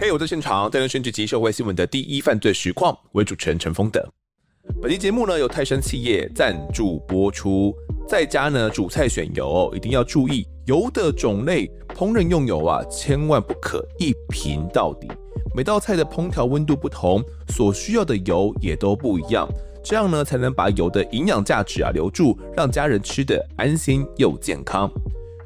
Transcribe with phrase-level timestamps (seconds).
[0.00, 4.08] 嘿，我在现场，带您选取及社会新闻的第一犯罪实况，为主持人陈丰德。
[4.80, 7.74] 本期节目呢由泰山企业赞助播出。
[8.06, 15.08] 在家呢煮菜选油，一定要注意油的种类，烹饪用油啊，千万不可一瓶到底。
[15.52, 19.48] 每道菜的烹调温度不同，所需要的油也都不一样，
[19.82, 24.88] 这样呢才能把油的营养价值啊留住，让家人吃得安心又健康。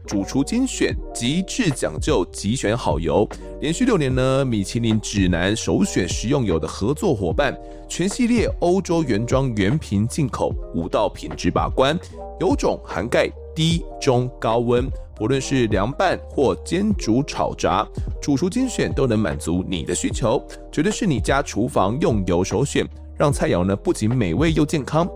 [0.06, 3.26] 主厨精选，极致讲究，极选好油。
[3.60, 7.56] 连续六年呢，米其林指南首选食用油的合作伙伴，
[7.88, 11.98] 全系列欧洲原装原瓶进口，五道品质把关，
[12.40, 17.86] 油种涵盖低、中、高温，不论是凉拌或煎、煮、炒、炸，
[18.20, 25.08] 主厨精选都能满足你的需求，绝对是你家厨房用油首选，让菜肴呢不仅美味又健康。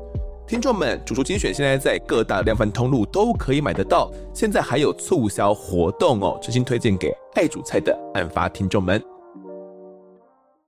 [0.47, 9.03] 听众们，主厨精选现在在各大量贩通路都可以买得到，现在还有促销活动哦，真心推荐给爱煮菜的案发听众们。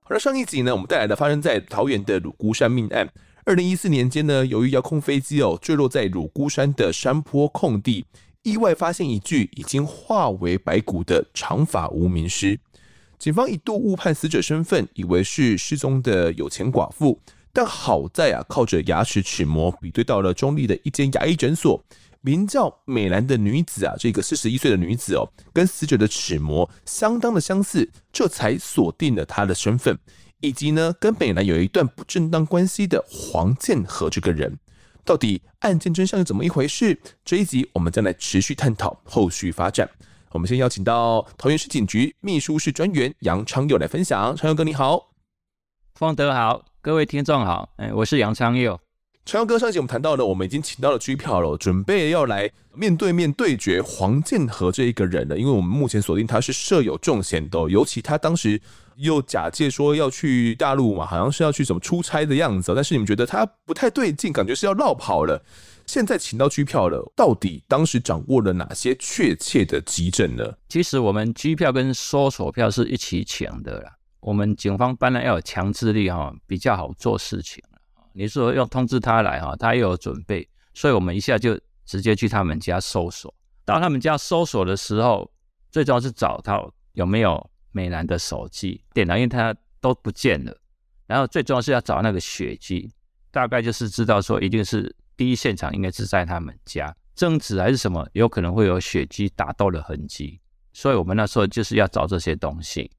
[0.01, 3.07] 好了，上一集呢，我们带来的发生在桃园的乳姑山命案。
[3.45, 8.05] 二零一四年间呢，由于遥控飞机哦坠落在乳姑山的山坡空地，
[8.43, 12.59] 意外发现一具已经化为白骨的长发无名尸。
[13.17, 17.17] 警方一度误判死者身份，以为是失踪的有钱寡妇。
[17.51, 21.83] 但好在啊，靠着牙齿齿模比对到了中坜的一间牙医诊所，
[22.21, 29.97] 名叫美兰的女子啊，这个四十一岁的女子哦，跟死者的齿模相当的相似，这才锁定了她的身份，
[30.39, 34.57] 以及呢，跟美兰有一段不正当关系的黄建和这个人，
[35.03, 36.99] 到底案件真相是怎么一回事？
[37.25, 39.89] 这一集我们将来持续探讨后续发展。
[40.31, 45.08] 我们先邀请到桃园市警局秘书室专员杨昌佑来分享，昌佑哥你好，
[45.99, 46.63] 丰德好。
[46.81, 48.79] 各位听众好，哎，我是杨昌佑。
[49.25, 55.37] 昌佑哥，上集我们谈到了，我们已经请到了拘票了，准备要来面对面对决黄建和这一个人了。
[55.37, 58.61] 因为我们目前锁定他是设有重险的，尤其他当时
[58.95, 62.71] 又假借说要去大陆嘛，好像是要去什么出差的样子。
[62.73, 65.43] 但是你们觉得他不太对劲，感觉是要绕跑了。
[65.85, 70.45] 现在请到机票了，到底当时掌握了哪些确切的急诊呢？
[70.69, 73.91] 其实我们机票跟搜索票是一起抢的啦。
[74.29, 77.63] 我们警方当然要有强制力哈，比较好做事情。
[78.13, 83.33] 你说要通知他来哈，他又有准备，所以我们一下就直接去他们家搜索。
[83.65, 85.31] 到他们家搜索的时候，
[85.71, 90.55] 最重要是找到有没有美兰的手机、电脑，因为他都不见了。
[91.07, 92.87] 然后最重要是要找那个血迹，
[93.31, 100.39] 大概就是知道说一定是第一现场应该是在他们家，争执还是什么，有可能会有血迹打斗的痕迹。
[100.71, 102.91] 所以我们那时候就是要找这些东西。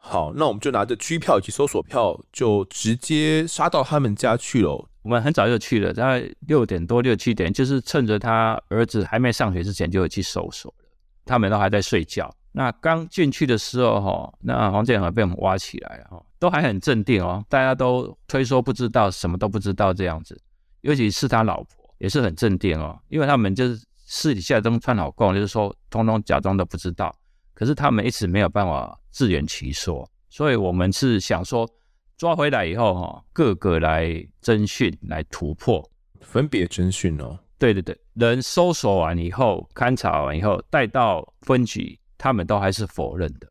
[0.00, 4.88] 好，那我们就拿着拘票以及搜索票，就直接杀到他们家去了。
[5.02, 10.84] 我们很早就去了，大概六点多、六七点，就是趁着他儿子还没上学之前就去搜索了。
[11.24, 12.34] 他们都还在睡觉。
[12.52, 20.40] 那刚进去的时候，哈，那黄建和被我们挖起来了，哈，都还很镇定哦，大家都推说不知道，什么都不知道这样子。
[20.80, 27.14] 尤其是他老婆也是很镇定哦，因为他们就是私底下都串好供，就是说通通假装都不知道。
[27.52, 31.68] 可是他们一直没有办法自圆其说，所以我们是想说
[32.16, 34.06] 抓回来以后哈，各个来
[34.42, 35.88] 侦讯来突破，
[36.20, 37.38] 分别侦讯哦。
[37.58, 43.50] 对对对，人搜索完以后，勘察完以后带到分局，他们都还是否认的，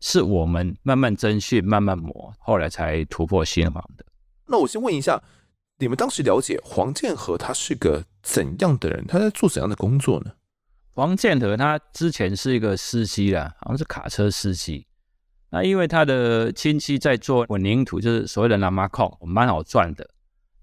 [0.00, 4.04] 是我们慢慢侦讯、慢慢磨，后来才突破心防的。
[4.46, 5.22] 那我先问一下，
[5.78, 9.06] 你们当时了解黄建和他是个怎样的人？
[9.06, 10.32] 他在做怎样的工作呢？
[10.94, 14.86] 黄建和他之前是一个司机啦，好像是卡车司机。
[15.50, 20.08] 那因为他的亲戚在做混凝土，就是所谓的南马控，蛮好赚的。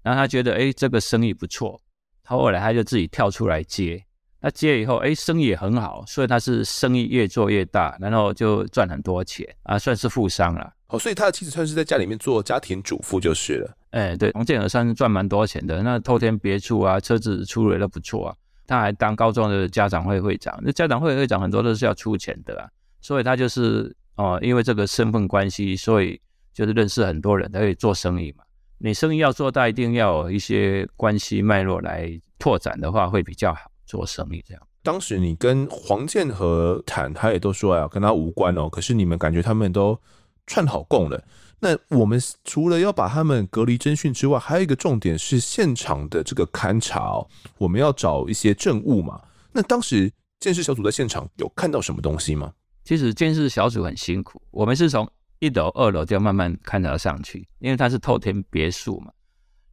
[0.02, 1.80] 然后他觉得，哎，这个生意不错，
[2.22, 4.02] 他后来他就自己跳出来接。
[4.40, 10.72] 那接以后，哎，生意也很好，所以他是生意越做越大，然后就赚很多钱啊，算是富商了。
[10.86, 13.76] 哦，所以他的妻子算是在家里面做家庭主妇就是了。
[13.90, 18.36] 哎，对，王建和算是赚蛮多钱的，那偷天别墅啊，车子出入也都不错啊。
[18.70, 26.20] 他还当高中的家长会会长，那家长会会长很多都是要出钱的啊，所以他就是哦，因为这个身份关系，所以
[26.54, 28.44] 就是认识很多人，他可以做生意嘛。
[28.78, 32.08] 你生意要做大，一定要有一些关系脉络来
[32.38, 34.62] 拓展的话，会比较好做生意这样。
[34.84, 38.68] 当时你跟黄建和谈，他也都说啊，跟他无关哦。
[38.68, 40.00] 可是你们感觉他们都
[40.46, 41.20] 串好供了。
[41.62, 47.28] 那我们除了要把他们隔离侦讯之外，还有一个重点是现场的这个勘查哦，
[47.58, 49.20] 我们要找一些证物嘛。
[49.52, 52.50] 那当时监视小组在现场有看到什么东西吗？
[52.82, 55.06] 其实监视小组很辛苦，我们是从
[55.38, 59.12] 一楼、二楼就要慢慢勘察上去，因为它是透天别墅嘛。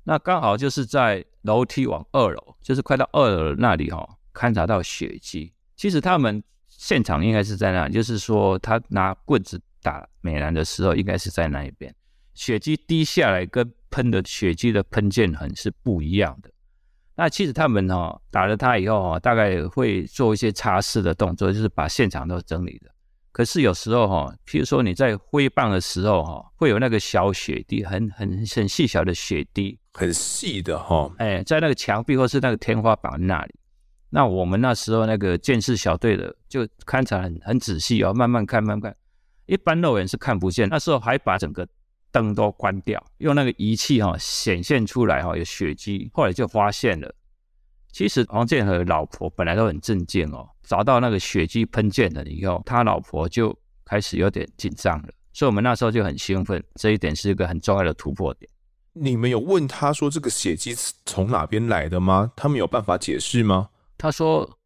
[0.04, 5.54] 那刚好就是在楼梯往二楼，就是快到二楼那里哈、哦，勘察到血迹。
[5.78, 9.62] 其实他们现场应该是在那里，就是说他拿棍子。
[9.88, 11.94] 打美兰的时候，应该是在那一边。
[12.34, 16.52] 血迹滴下来跟喷的血迹的喷溅痕是不一样的。
[17.16, 22.92] 那其实他们哦打了他以后哦，大概会做一些擦拭的动作，就是把现场都整理的。
[23.32, 31.10] 可是有时候哈，譬如说你在挥棒的时候哈，会有那个小血滴，很很很细小的血滴，很细的哈。
[31.18, 33.56] 哎，在那个墙壁或是那个天花板那里。
[34.10, 38.98] 那我们那时候那个监视小队的就勘察很很仔细哦，慢慢看，慢慢看。
[39.48, 41.68] 一般肉眼是看不见，那时候还把整个
[42.12, 47.14] 灯都关掉，用那个仪器哈显现出来哈有血迹，后来就发现了。
[47.92, 58.50] 其实黄建和老婆本来都很镇静哦，找到那个血迹喷溅了以后，他老婆就开始有点紧张了，所以我们那时候就很兴奋，这一点是一个很重要的突破点。
[58.94, 62.32] 你们有问他说这个血迹从哪边来的吗？
[62.36, 63.70] 他们有办法解释吗？
[63.98, 64.57] 他说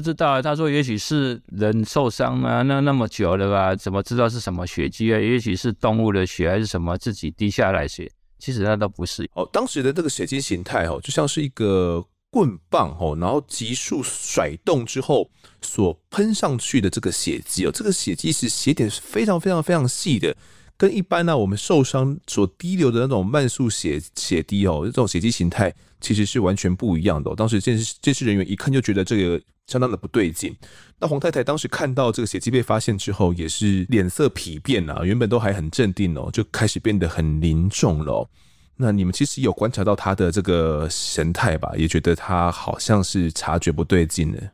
[0.00, 5.20] 不知道，他说也许是人受伤啊，那那么久了吧，怎么知道是什么血迹啊？
[5.20, 8.10] 也许是动物的血还是什么自己滴下来血？
[8.38, 9.28] 其实那都不是。
[9.34, 12.02] 哦，当时的这个血迹形态哦，就像是一个。
[12.32, 15.28] 棍棒哦，然后急速甩动之后
[15.60, 20.32] 所喷上去的这个血迹哦，这个血迹是血点是非常非常非常细的，
[20.80, 27.34] 跟一般呢、我们受伤所滴流的那种慢速血血滴哦，这种血迹形态其实是完全不一样的、哦。
[27.36, 30.56] 当时鉴识鉴识人员一看就觉得这个相当的不对劲。
[30.98, 38.26] 那黄太太当时看到这个血迹被发现之后，也是脸色丕变啊，原本都还很镇定哦，就开始变得很凝重了、
[38.74, 41.70] 那你们其实有观察到他的这个神态吧？
[41.76, 44.50] 也觉得他好像是察觉不对劲的。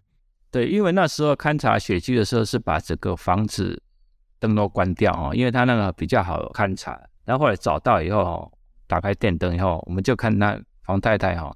[0.50, 3.80] 对，因为那时候勘察血迹的时候是把整个房子
[4.46, 7.00] 灯都关掉哦，因为他那个比较好勘察。
[7.24, 8.50] 然后后来找到以后，
[8.86, 11.54] 打开电灯以后，我们就看那黄太太哈，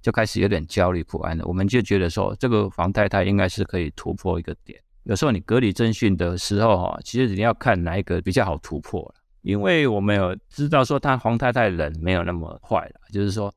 [0.00, 1.44] 就开始有点焦虑不安了。
[1.46, 4.80] 我们就觉得说，这个黄太太应该是可以突破一个点。
[5.04, 9.14] 有时候你隔离侦讯的时候哈，其实你要看哪一个比较好突破。
[9.42, 13.52] 因为我们有知道说他黄太太人没有那么坏了，就是说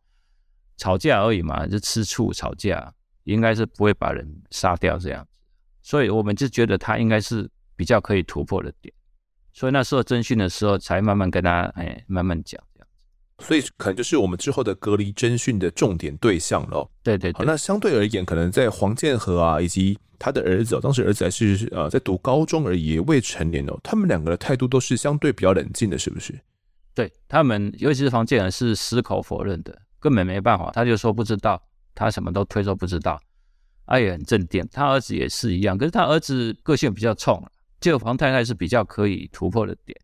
[0.78, 2.92] 吵架而已嘛，就吃醋吵架，
[3.26, 5.40] 应该是不会把人杀掉这样子，
[5.84, 8.94] 所以我们就觉得他应该是比较可以突破的点，
[9.54, 12.88] 所以那时候征讯的时候才慢慢跟他哎慢慢讲这样
[13.38, 16.90] 子，所以可能就是我们之后的隔离征讯的重点对象喽。
[17.04, 19.98] 对对对，好，那相对而言，可能在黄建和啊以及。
[20.18, 23.78] 他的儿子哦，当时儿子还是呃在读高中而已，未成年哦。
[23.84, 26.34] 他们两个的态度都是相对比较冷静的，是不是？
[26.94, 31.62] 对他们，尤其是黄建和是矢口否认的，根本没办法，他就说不知道，
[31.94, 33.20] 他什么都推说不知道，
[33.86, 34.66] 他也很镇定。
[34.72, 37.46] 他儿子也是一样，可是他儿子个性比较冲，
[37.86, 39.96] 就黄太太是比较可以突破的点。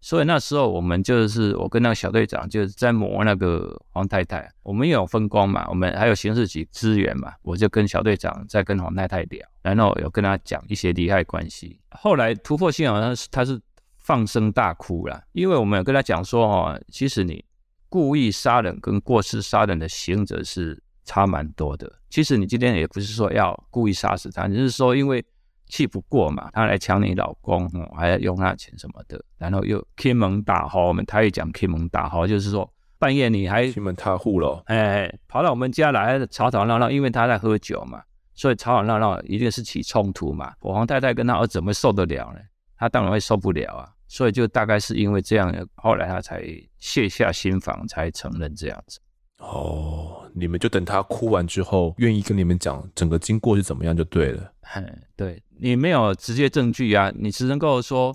[0.00, 11.78] 所以那时候我们就是我跟那个小队长就是在磨那个黄太太，我们有分工嘛，我们还有刑事局支援嘛，我就跟小队长在跟黄太太聊，然后有跟他讲一些利害关系。
[11.90, 13.60] 后来突破性好像是他是
[13.98, 17.44] 放声大哭了，因为我们有跟他讲说哦，其实你
[17.88, 21.92] 故意杀人跟过失杀人的刑责是差蛮多的。
[22.08, 25.22] 其实你今天也不是说要故意杀死他，只是说因为。
[25.66, 30.88] 气不过嘛，他来抢你老公，还要用他钱什么的，然后又开门大吼。
[30.88, 38.02] 我们台语讲开门大吼，就是说半夜你还欺门踏户了，哎，跑到我们家来吵吵闹闹，因为他在喝酒嘛，
[38.34, 40.54] 所以吵吵闹闹一定是起冲突嘛。
[40.60, 42.40] 我皇太太跟他儿子怎么受得了呢？
[42.78, 46.44] 他当然会受不了啊，所以就大概是因为这样，后来他才
[46.78, 49.00] 卸下心防，才承认这样子。
[49.38, 54.50] 哦，你们就等他哭完之后，愿意跟你们讲整个经过是怎么样就对了。
[54.74, 58.14] 嗯，对，你没有直接证据啊，你只能够说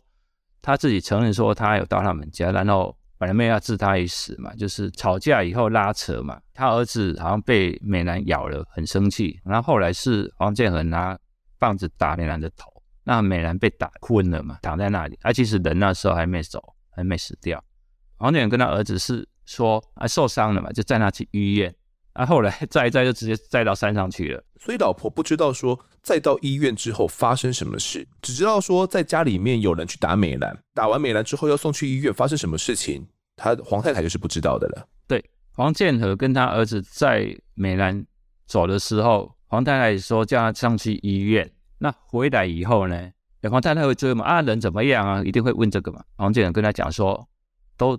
[0.61, 6.39] 他自己承认说他有到他们家，然后本来没有要置他于死嘛，就是吵架以后拉扯嘛。
[6.53, 11.17] 他儿子好像被美兰咬了，很生气，然后后来是黄建和拿
[11.57, 12.71] 棒子打美兰的头，
[13.03, 16.61] 那美兰被打昏了嘛，躺在那里，他其实人那时候还没走，
[16.95, 17.63] 还没死掉。
[18.17, 19.27] 黄建和跟他儿子是。
[19.43, 21.75] 说啊受伤了嘛，就载他去医院，
[22.13, 24.43] 啊后来 载一载就直接载到山上去了。
[24.59, 34.87] 所以老婆不知道说载到医院之后发生什么事，只知道说在家里面有人去打美兰，打完美兰之后要送去医院，发生什么事情，他黄太太就是不知道的了。
[35.07, 38.05] 对，黄建和跟他儿子在美兰
[38.45, 41.49] 走的时候，黄太太说叫他上去医院。
[41.79, 43.11] 那回来以后呢，
[43.49, 46.03] 黄太太会追问啊人怎么样啊，一定会问这个嘛。
[46.17, 47.27] 黄建和跟他讲说
[47.77, 47.97] 都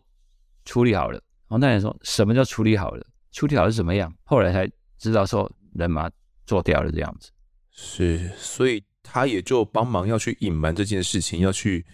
[0.65, 1.21] 处理好了。
[1.49, 3.05] 黄太太说：“什么叫处理好了？
[3.33, 4.13] 处理好是怎么样？
[4.25, 6.09] 后来才知道说人马
[6.47, 7.31] 做掉了这样子。
[7.71, 11.85] 是，所以她也就帮忙要去隐瞒这件事情，要去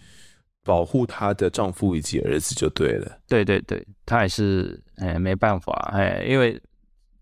[0.63, 3.19] 保护她的丈夫以及儿子就对了。
[3.27, 6.61] 对对对，她也是哎没办法哎，因为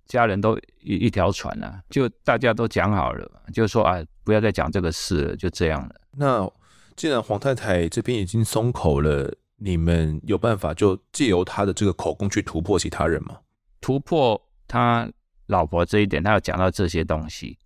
[0.08, 5.96] 家人都一一条船啊，就大家都讲好了，就说啊不要再讲这个事了，就这样了。
[6.12, 6.52] 那
[6.96, 13.38] 既然黄太太这边已经松口了，你们有办法就借由她的这个口供去突破其他人吗？
[13.88, 15.10] 突破他
[15.46, 17.58] 老婆这一点，他有讲到这些东西，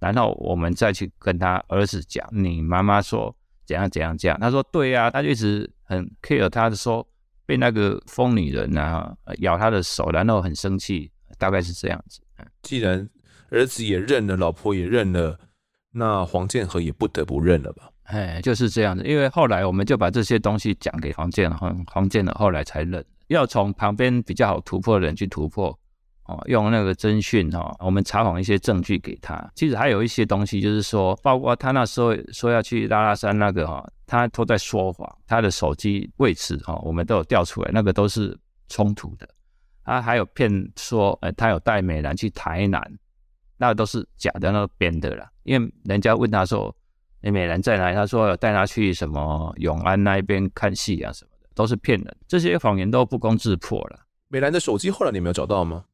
[0.00, 7.06] 然后我们再去跟他儿子讲，你妈妈说怎样怎样这样，他说对呀、啊，他就一直很 care 他的说
[7.44, 12.22] 被那个疯女人啊咬他的手，然后很生气，大概是这样子。
[12.62, 13.06] 既然
[13.50, 15.38] 儿子也认了，老婆也认了。
[15.90, 17.90] 那黄建和也不得不认了吧？
[18.04, 19.04] 哎，就是这样子。
[19.04, 23.04] 因为后来我们就把这些东西讲给黄建和，黄建和后来才认。
[23.28, 25.68] 要从旁边比较好突破的人去突破，
[26.24, 29.50] 哦，用那个侦讯哈，我们查访一些证据给他。
[29.54, 38.36] 其实还有一些东西，就是说，包括他那时候说要去拉拉山那个哈，他都在说谎，他的手机位置哈，我们都有调出来，那个都是
[38.68, 39.28] 冲突的。
[39.84, 42.82] 他还有骗说，呃，他有带美兰去台南。
[43.60, 45.28] 那都是假的，那个编的了。
[45.42, 46.72] 因为人家问他说
[47.20, 52.16] ：“你美兰在哪里？”他说：“带他去什么永安那一边看戏啊什么，都是骗人。
[52.28, 55.84] 这些谎言都不攻自破了。”美兰的手机后来你没有找到吗？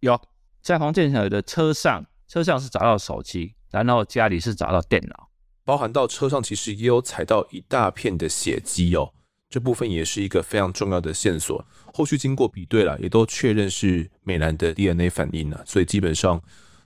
[0.00, 0.20] 有，
[0.60, 5.30] 在黄建和的车上，车上是找到手机，然后家里是找到电脑，
[5.64, 9.12] 包含到车上其实也有踩到一大片的血迹哦。
[9.48, 11.64] 这部分也是一个非常重要的线索。
[11.94, 16.40] 后续经过比对了，也都确认是美兰的 DNA 反应了，所以基本上。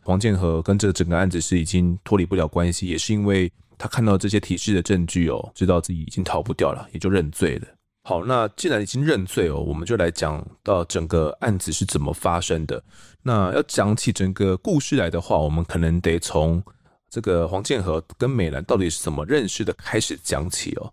[0.07, 7.69] 黄建和跟这个整个案子是已经脱离不了关系，也是因为他看到这些提示的证据哦，知道自己已经逃不掉了，也就认罪了。
[8.07, 12.83] 好，那既然已经认罪哦，我们就来讲到整个案子是怎么发生的。
[13.23, 16.63] 那要讲起整个故事来的话，我们可能得从
[17.09, 20.93] 这个黄建和跟美兰到底是怎么认识的开始讲起哦。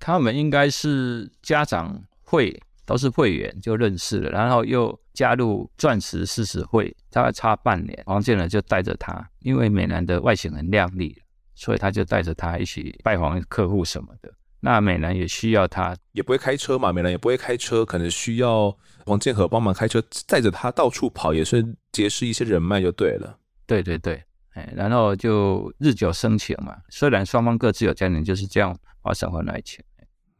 [0.00, 2.60] 他们应该是家长会。
[2.88, 11.14] 都是会员就认识了，然后又加入钻石狮子会，大概差半年，黄建和就带着他，因为美兰的外形很靓丽，
[11.54, 14.32] 所以他就带着他一起拜访客户什么的。
[14.60, 23.38] 那美兰也需要他，也不会开车嘛，美兰也不会开车，可能需要王建和帮忙开车，载着他到处跑，也是结识一些人脉就对了。
[23.66, 24.22] 对对对，
[24.54, 29.84] 哎，然后就日久生情嘛，虽然双方各自有家庭，就是这样发生婚外情。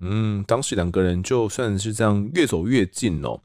[0.01, 3.41] 嗯，当时两个人就算是这样越走越近哦，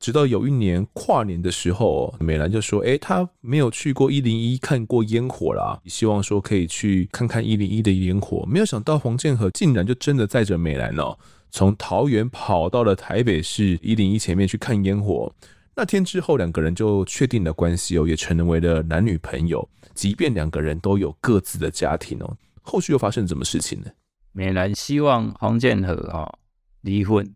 [0.00, 11.18] 直到有一年跨年的时候，美兰就说：“诶，她没有去过一零一看过烟火啦，希望说可以去看看一零一的烟火。”没有想到黄建和竟然就真的载着美兰哦，
[11.50, 15.30] 从桃园跑到了台北市一零一前面去看烟火。
[15.76, 19.68] 那天之后，两个人就确定了关系哦，也成为了男女朋友。
[19.94, 23.86] 即便两个人都有各自的家庭哦，后续又发生什么事情呢？
[24.32, 26.32] 美兰希望黄建和啊
[26.80, 27.28] 离婚，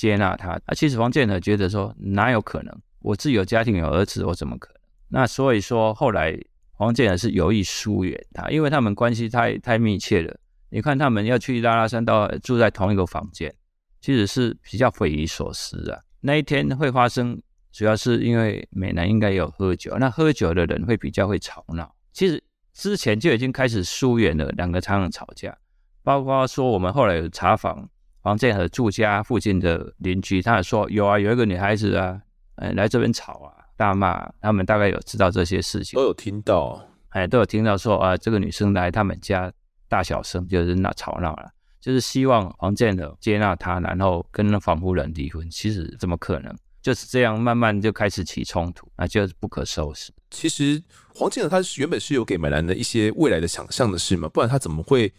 [0.00, 0.52] 接纳他。
[0.64, 2.74] 啊，其实黄建和觉得说哪有可能？
[3.00, 4.80] 我自己有家庭有儿子，我怎么可能？
[5.08, 6.34] 那所以说后来
[6.72, 10.34] 黄建和是有意疏远他，因为他们关系太太密切了。
[10.70, 13.54] 你看他们要去拉拉山，到住在同一个房间，
[14.00, 16.00] 其实是比较匪夷所思啊。
[16.20, 17.38] 那一天会发生，
[17.70, 21.94] 主要是因为美男应该有喝酒，那喝酒的人会比较会吵闹。
[22.14, 22.42] 其实
[22.72, 25.54] 之前就已经开始疏远了，两个常常吵架。
[26.02, 27.88] 包括说，我们后来有查访
[28.22, 32.20] 黄建和住家附近的邻居，他也说有啊，有一个女孩子啊，
[32.56, 34.30] 哎，来这边吵啊，大骂。
[34.40, 39.50] 他们大概有知道这些事情，都有听到，哎，都有听到说啊，这个女生来他们家
[39.88, 41.48] 大小声，就是那吵闹了，
[41.80, 45.48] 就是希望黄建和接纳她，然后跟那房夫人离婚。
[45.50, 46.54] 其实怎么可能？
[46.82, 50.12] 就是这样，慢慢就开始起冲突，那就是不可收拾。
[50.30, 50.82] 其实
[51.14, 55.12] 黄建和他原本是有给美兰的一些未来的想象的事嘛，不然他怎么会？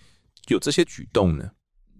[0.48, 1.48] 有这些举动呢？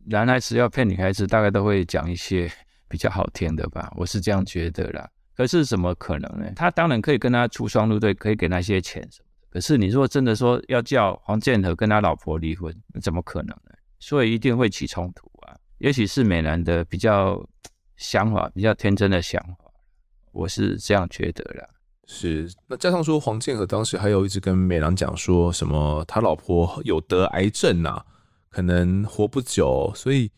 [0.06, 2.52] 男孩子要骗女孩子，大概都会讲一些
[2.90, 5.10] 比较好听的吧，我是这样觉得啦。
[5.36, 6.52] 可是怎么可能呢？
[6.56, 9.48] 他当然可以跟他出双入对，可以给那些钱什么的。
[9.50, 13.72] 可是你如果真的说要叫黄建和跟他老婆离婚，怎么可能呢？
[14.00, 15.56] 所以一定会起冲突啊。
[15.78, 17.44] 也许是美兰的比较
[17.98, 19.72] 想法，比较天真的想法，
[20.32, 21.68] 我是这样觉得啦。
[22.06, 28.06] 是，那加上说黄建和当时还有一直跟美兰讲说什么，他老婆有得癌症啊。
[28.52, 30.30] 可能活不久，所以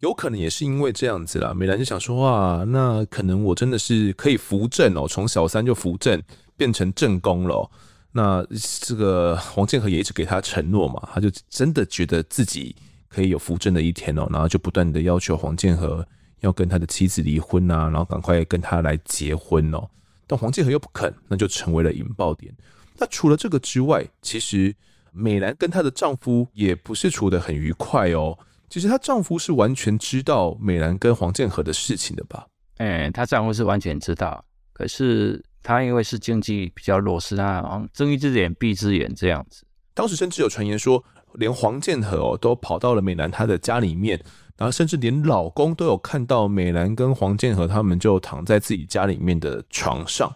[0.00, 1.52] 有可能也是因为这样子啦。
[1.52, 6.20] 美兰就想说，哇，那可能我真的是可以扶正哦，从小三就扶正
[6.56, 7.70] 变成正宫了。
[8.10, 8.42] 那
[8.80, 12.74] 这个黄建和也一直给他承诺嘛，他就真的觉得自己
[13.06, 16.04] 可以有扶正的一天哦，然后就不断的要求黄建和
[16.40, 19.86] 要跟他的妻子离婚啊，然后赶快跟他来结婚哦。
[20.26, 22.50] 但黄建和又不肯，那就成为了引爆点。
[22.96, 24.74] 那除了这个之外，其实。
[25.18, 28.38] 美兰跟她的丈夫也不是处得很愉快哦。
[28.68, 32.46] 其实她丈夫是完全知道美兰跟黄建和的事情的吧？
[32.76, 39.64] 哎，她丈夫是完全知道，可是她因为是经济比较弱势，她睁一只眼闭一只眼这样子。
[39.94, 41.02] 当时甚至有传言说，
[41.34, 44.20] 连黄建和哦都跑到了美兰她的家里面，
[44.56, 50.32] 然后甚至连老公都有看到美兰跟黄建和他们就躺在自己家里面的床上。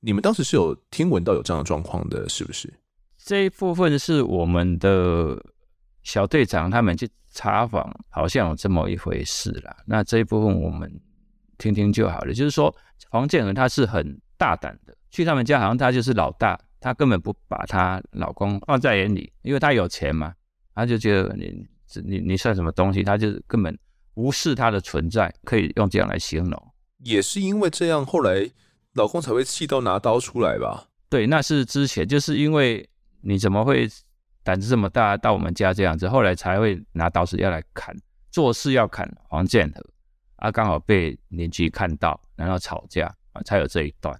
[0.00, 2.72] 你们当时是有听闻到有这样的状况的，是不是？
[3.30, 5.40] 这一部分是我们的
[6.02, 9.76] 小队长他们去查访，好像有这么一回事啦。
[9.86, 10.92] 那这一部分我们
[11.56, 12.34] 听听就好了。
[12.34, 12.74] 就是说，
[13.08, 20.34] 黄建和他是很大胆的，去他们家好像他就是老大，他根本不把她老公放在眼里，因为他有钱嘛，
[20.74, 21.64] 他就觉得你
[22.04, 23.78] 你你算什么东西，他就根本
[24.14, 26.72] 无视他的存在，可以用这样来形容。
[27.04, 28.50] 也是因为这样，后来。
[28.94, 30.88] 老公才会气到拿刀出来吧？
[31.08, 32.89] 对，那是之前，就是因为
[33.22, 33.88] 你怎么会
[34.42, 37.94] 胆子这么大，到我们家这样子，后来才会拿刀子要来砍，
[38.30, 39.84] 做事要砍黄建和，
[40.36, 44.18] 啊，刚好被邻居看到，然后吵架啊，才有这一段。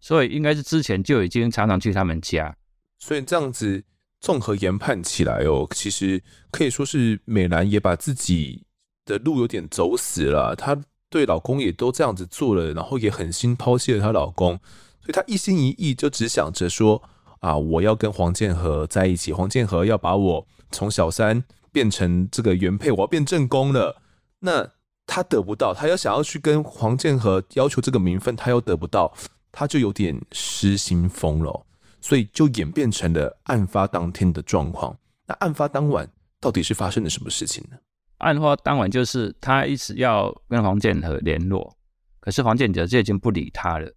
[0.00, 2.56] 所以应该是之前就已经常常去他们家，
[2.98, 3.84] 所以这样子
[4.20, 8.64] 综合研判起来哦，其实可以说是美兰也把自己
[9.04, 10.80] 的路有点走死了，她。
[11.12, 14.52] 对老公也都这样子做了，然后也狠心抛弃了她老公，
[15.00, 17.02] 所以她一心一意就只想着说
[17.40, 21.42] 啊，我要跟黄建和在一起，黄建和要把我从小三
[21.72, 24.00] 变成这个原配，我要变正宫了。
[24.38, 24.66] 那
[25.06, 29.12] 他得不到，他要想要去跟黄建和要求这个名分，他又得不到，
[29.50, 31.66] 他就有点失心疯了，
[32.00, 34.96] 所以就演变成了案发当天的状况。
[35.26, 36.08] 那案发当晚
[36.40, 37.76] 到底是发生了什么事情呢？
[38.18, 41.74] 案发当晚，就是他一直要跟黄建和联络，
[42.20, 43.90] 可是黄建和就已经不理他了。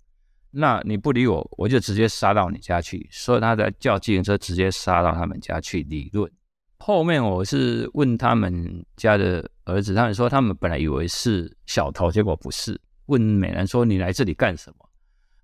[0.53, 3.07] 那你不理我，我就直接杀到你家去。
[3.11, 6.31] 所以他在叫计程车，直接杀到他们家去理论。
[6.77, 12.79] 后面我是问他们家的儿子，他们说他们本来以为是小偷，结果不是。
[13.07, 14.89] 问美兰说：“你来这里干什么？”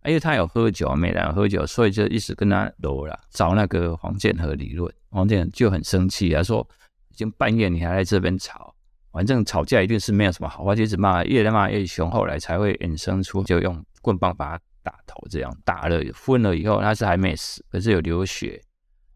[0.06, 4.94] 因为他有喝酒，美兰喝酒，所以就一直跟他罗了，找那个黄建和理论。
[5.10, 6.68] 黄建就很生气，他说。
[7.12, 8.74] 已经半夜，你还来这边吵，
[9.12, 18.60] 反正吵架一定是没有什么好话，就一直骂，越骂越凶，后来才会衍生出就用棍棒把他打头，这样打了昏了以后，他是还没死，可是有流血。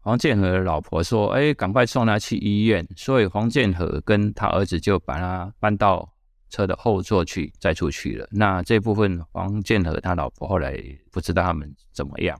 [0.00, 6.08] 黄建和的老婆说：“哎，赶快送他去医院。”所以黄建和跟他儿子就把他搬到
[6.50, 8.28] 车的后座去载出去了。
[8.30, 10.78] 那这部分黄建和他老婆后来
[11.10, 12.38] 不知道他们怎么样。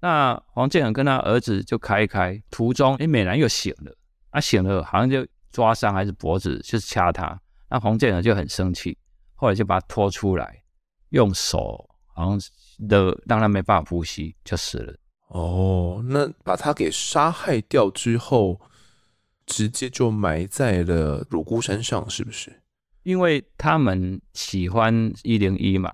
[0.00, 3.96] 那黄建和跟他儿子就开一开，途中哎，美兰又醒了。
[4.30, 7.40] 啊、醒了，好像就抓伤还是脖子，就是掐他。
[7.70, 8.98] 那黄建和就很生气，
[9.34, 10.62] 后来就把他拖出来，
[11.10, 12.40] 用手好像
[12.88, 14.94] 的让他没办法呼吸，就死了。
[15.28, 18.60] 哦，那把他给杀害掉之后，
[19.46, 22.60] 直接就埋在了乳姑山上，是不是？
[23.02, 25.92] 因为他们喜欢一零一嘛。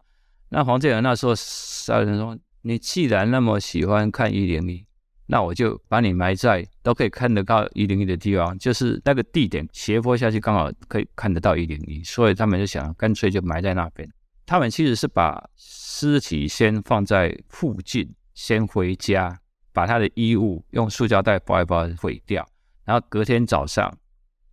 [0.50, 4.84] 那黄建仁那时候杀人说：“你既然那么喜欢看一零一。”
[5.30, 14.08] 那我就把你埋在都可以看得到一零一的地方，就是那个地点斜坡下去刚好可以看得到一零一，所以他们就想干脆就埋在那边。
[14.48, 19.38] 他们其实是把尸体先放在附近，先回家，
[19.74, 22.48] 把他的衣物用塑胶袋包一包毁掉，
[22.86, 23.94] 然后隔天早上，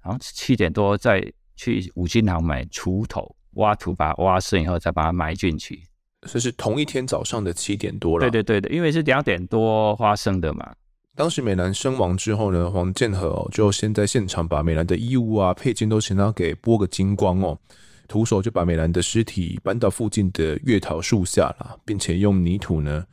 [0.02, 5.82] 好像七点多再去五金行买锄头，挖土把它挖深以后再把它埋进去。
[6.24, 8.30] 这是同一天早上的七点多了。
[8.30, 10.76] 对对对的，因为是两点多发生的嘛。
[11.16, 17.58] 当时美男身亡之后呢，黄建和哦就先在现场把美兰的衣物啊、配件都请他给剥个精光哦，
[18.08, 23.06] 徒手就把美兰的尸体搬到附近的月桃树下了，并且用泥土呢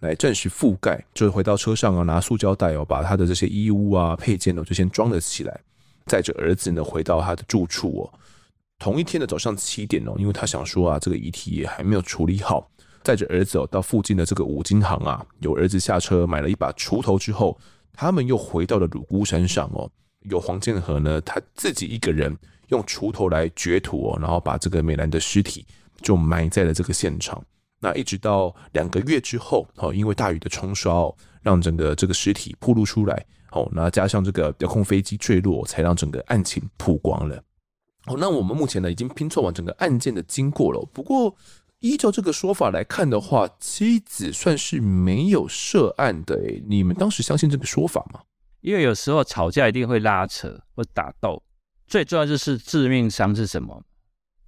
[0.00, 5.60] 来暂时覆盖，就回到车上啊，拿塑胶袋哦把他的这些衣物啊、配件哦就先装了起来，
[6.06, 8.18] 载着儿子呢回到他的住处哦。
[8.78, 12.70] 同一天的早上七点哦，因为他想说啊，这个遗体也还没有处理好，
[13.02, 17.58] 载着儿子哦到附近的这个五金行啊，有儿子下车买了一把锄头之后，
[17.92, 19.90] 他们又回到了乳姑山上哦。
[20.28, 22.36] 有黄建和呢，他自己一个人
[22.68, 25.66] 用锄头来掘土哦，然后把这个美兰的尸体
[26.02, 27.42] 就埋在了这个现场。
[27.80, 37.36] 那一直到两个月之后哦，因为大雨的冲刷哦，让整个这个尸体暴露出来哦，那加上这个遥控飞机坠落，才让整个案情曝光了。
[38.06, 40.84] 哦，那我们目前呢已经拼凑完整个案件的经过了。
[40.92, 41.34] 不过，
[41.80, 46.34] 依照这个说法来看的话，妻子算是没有涉案的。
[46.34, 48.20] 诶，你们当时相信这个说法吗？
[48.60, 51.40] 因为有时候吵架一定会拉扯或打斗，
[51.88, 53.82] 最重要就是致命伤是什么？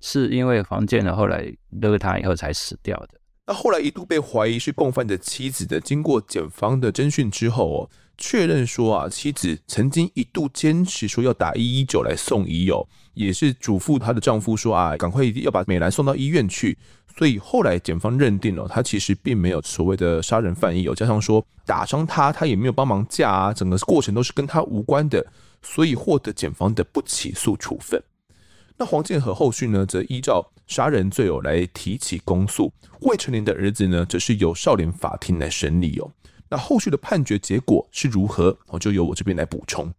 [0.00, 3.11] 是因为黄建的后来勒他以后才死掉的。
[3.46, 7.90] 那后来一度被怀疑是共犯的妻子的，经过检方的侦讯之后哦。
[8.22, 16.76] 确认说啊，妻子曾经一度坚持说要打一一九来送医哦，也是嘱咐她的丈夫说啊，赶快要把美兰送到医院去。
[17.16, 25.26] 所以后来检方认定了他其实并没有所谓的杀人犯意，有加上说打伤他，他也没有帮忙架啊，整个过程都是跟他无关的，
[25.62, 28.03] 所以获得检方的不起诉处分。
[28.77, 36.11] 那黄建和后续呢，则依照杀人罪哦来提起公诉，未成年的儿子呢，则是由少年法庭来审理哦。
[36.49, 38.59] 那后续的判决结果是如何？
[38.68, 39.92] 我就由我这边来补充。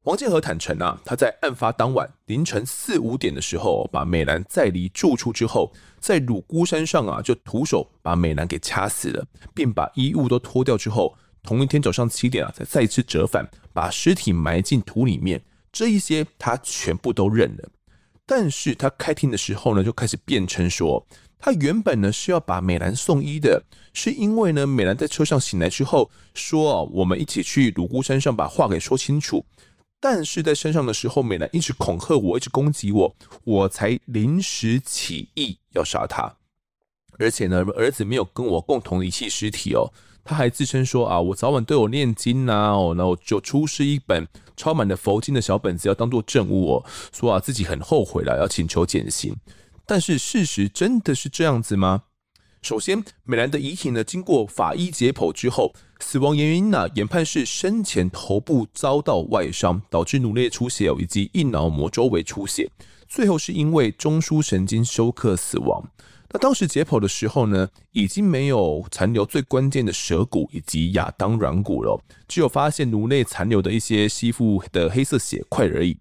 [0.00, 15.42] 黄建和坦承啊，他在案发当晚凌晨四五点的时候，把美兰载离住处之后，在鲁姑山上啊，就徒手把美兰给掐死了，并把衣物都脱掉之后，同一天早上七点啊，再再次折返，把尸体埋进土里面。
[15.70, 17.68] 这一些他全部都认了，
[18.26, 21.06] 但是他开庭的时候呢，就开始辩称说，
[21.38, 29.44] 他原本呢是要把美兰送医的，是因为呢美兰在车上醒来之后说，我们一起去鲁姑山上把话给说清楚，
[30.00, 36.34] 但是在山上的时候，美兰一直恐吓我，一直攻击我，我才临时起意要杀他，
[37.18, 39.92] 而且呢儿子没有跟我共同遗弃尸体哦。
[40.28, 46.84] 他还自称说啊，我早晚都有念经呐，哦，然后就出示一本抄满了佛经的小本子，要当做证物哦。
[47.12, 49.34] 说啊，自己很后悔了，要请求减刑。
[49.86, 52.02] 但是事实真的是这样子吗？
[52.60, 62.70] 首先，美兰的遗体呢，经过法医解剖之后，死亡原因呢，研判是生前头部遭到外伤，导致颅内出血以及硬脑膜周围出血，
[63.08, 65.88] 最后是因为中枢神经休克死亡。
[66.30, 75.96] 那当时解剖的时候呢，已经没有残留最关键的舌骨以及亚当软骨了，只有发现颅内残留的一些吸附的黑色血块而已。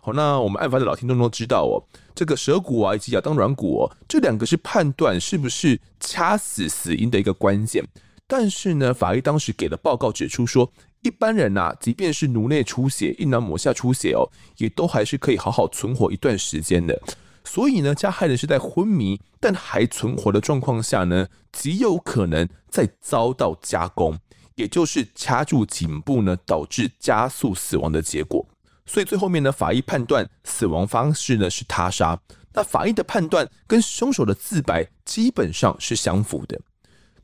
[0.00, 1.82] 好，那我们案发的老听众都知道哦，
[2.14, 7.84] 这个舌骨啊以及亚当软骨哦，这两个是判断是不是掐死死因的一个关键。
[8.26, 17.00] 但是呢，法医当时给的报告指出说，一般人呐、啊，即便是颅内出血、硬脑膜下出血哦，也都还是可以好好存活一段时间的。
[17.44, 24.18] 所以呢，加害人是在昏迷但还存活的状况下呢，极有可能再遭到加工，
[24.54, 28.46] 也就是掐住颈部呢，导致加速死亡的结果。
[28.86, 32.18] 所以最后面呢，法医判断死亡方式呢是他杀。
[32.54, 36.60] 那法医的判断跟凶手的自白基本上是相符的，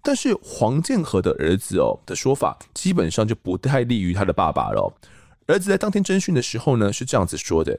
[0.02, 4.92] 但是黄建和的儿子哦的说法基本上就不太利于他的爸爸了。
[5.46, 7.78] 儿子在当天侦讯的时候呢，是这样子说的。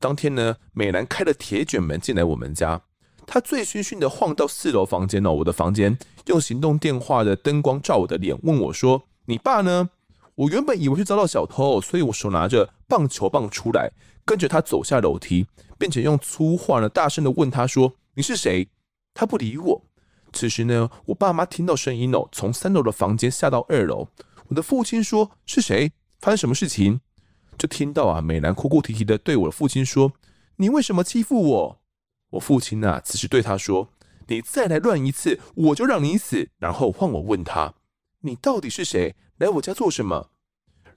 [0.00, 2.80] 当天呢，美兰开了铁卷门进来我们家，
[3.26, 9.90] 她醉醺醺的晃到四楼房间哦，我的房间，用行动电话的灯光照我的脸，问我说：“你爸呢？”
[10.36, 13.90] 我原本以为是遭到小偷，所以我手拿着棒球棒出来，
[14.24, 18.68] 跟着他走下楼梯，并且用粗话呢大声的问他说：“你是谁？”
[19.14, 19.82] 他不理我。
[20.32, 24.06] 此时呢，我爸妈听到声音哦，从三楼的房间下到二楼。
[24.46, 25.90] 我的父亲说：“是谁？
[26.20, 27.00] 发生什么事情？”
[27.58, 30.12] 就听到啊，美兰哭哭啼啼的对我的父亲说
[30.56, 31.80] ：“你为什么欺负我？”
[32.30, 33.88] 我父亲呢，此时对他说
[34.28, 37.74] ：“你再来乱一次，我就让你死。”然后换我问他
[38.22, 39.16] ：“你到底是谁？
[39.38, 40.30] 来我家做什么？”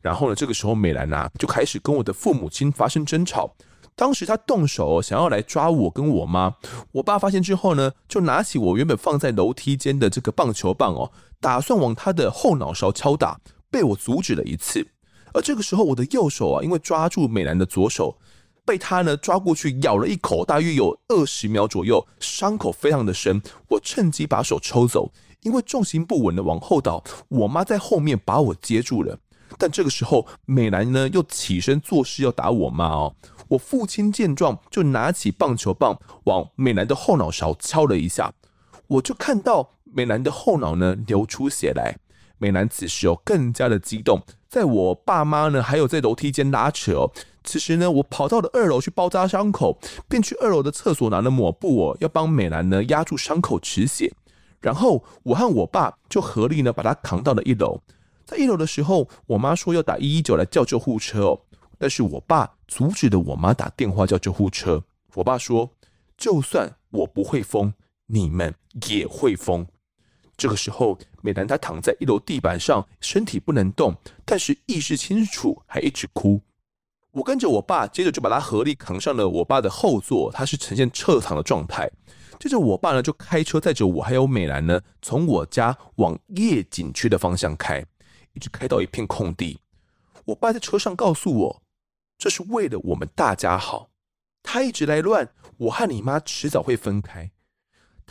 [0.02, 3.56] 然后呢，这个时候美兰啊就开始跟我的父母亲发生争吵。
[3.96, 6.56] 当时他动手想要来抓我跟我妈，
[6.94, 14.88] 我爸发现之后呢，就拿起我原本放在楼梯间的这个棒球棒哦，打算往他的后脑勺敲打，被我阻止了一次。
[15.34, 18.18] 而这个时候，我的右手啊，因为抓住美兰的左手，
[18.66, 23.42] 被他呢抓过去咬了一口，大约有二十秒左右，伤口非常的深。
[23.70, 29.18] 我趁机把手抽走，因为重心不稳的往后倒，我妈在后面把我接住了。
[29.58, 33.14] 但这个时候，美兰呢又起身作势要打我妈哦。
[33.50, 38.32] 我父亲见状，就拿起棒球棒往美兰的后脑勺敲了一下，
[38.88, 41.98] 我就看到美兰的后脑呢流出血来。
[42.38, 44.22] 美兰此时哦更加的激动。
[44.52, 47.12] 在我爸妈呢，还有在楼梯间拉扯哦。
[47.42, 54.14] 此时呢，我跑到了二楼去包扎伤口，便去二楼的厕所拿了抹布哦，要帮美兰呢压住伤口止血。
[54.60, 57.80] 然后我和我爸就合力呢把她扛到了一楼。
[58.26, 61.40] 在一楼的时候，我妈说要打一一九来叫救护车哦，
[61.78, 64.84] 但是我爸阻止了我妈打电话叫救护车。
[65.14, 65.70] 我爸说，
[66.18, 67.74] 就算我不会疯，
[68.08, 68.54] 你们
[68.90, 69.66] 也会疯。
[70.42, 76.42] 这个时候，美兰她躺在一楼地板上，身体不能动，但是意识清楚，还一直哭。
[77.12, 81.88] 我跟着我爸，接着就把她合力扛上了我爸的后座，他是呈现侧躺的状态。
[82.40, 87.86] 接着我爸呢就开车载着我还有美兰呢，从我家往夜景区的方向开，
[88.34, 89.60] 一直开到一片空地。
[90.26, 91.62] 我爸在车上告诉我，
[92.18, 93.90] 这是为了我们大家好。
[94.42, 97.30] 他一直来乱，我和你妈迟早会分开。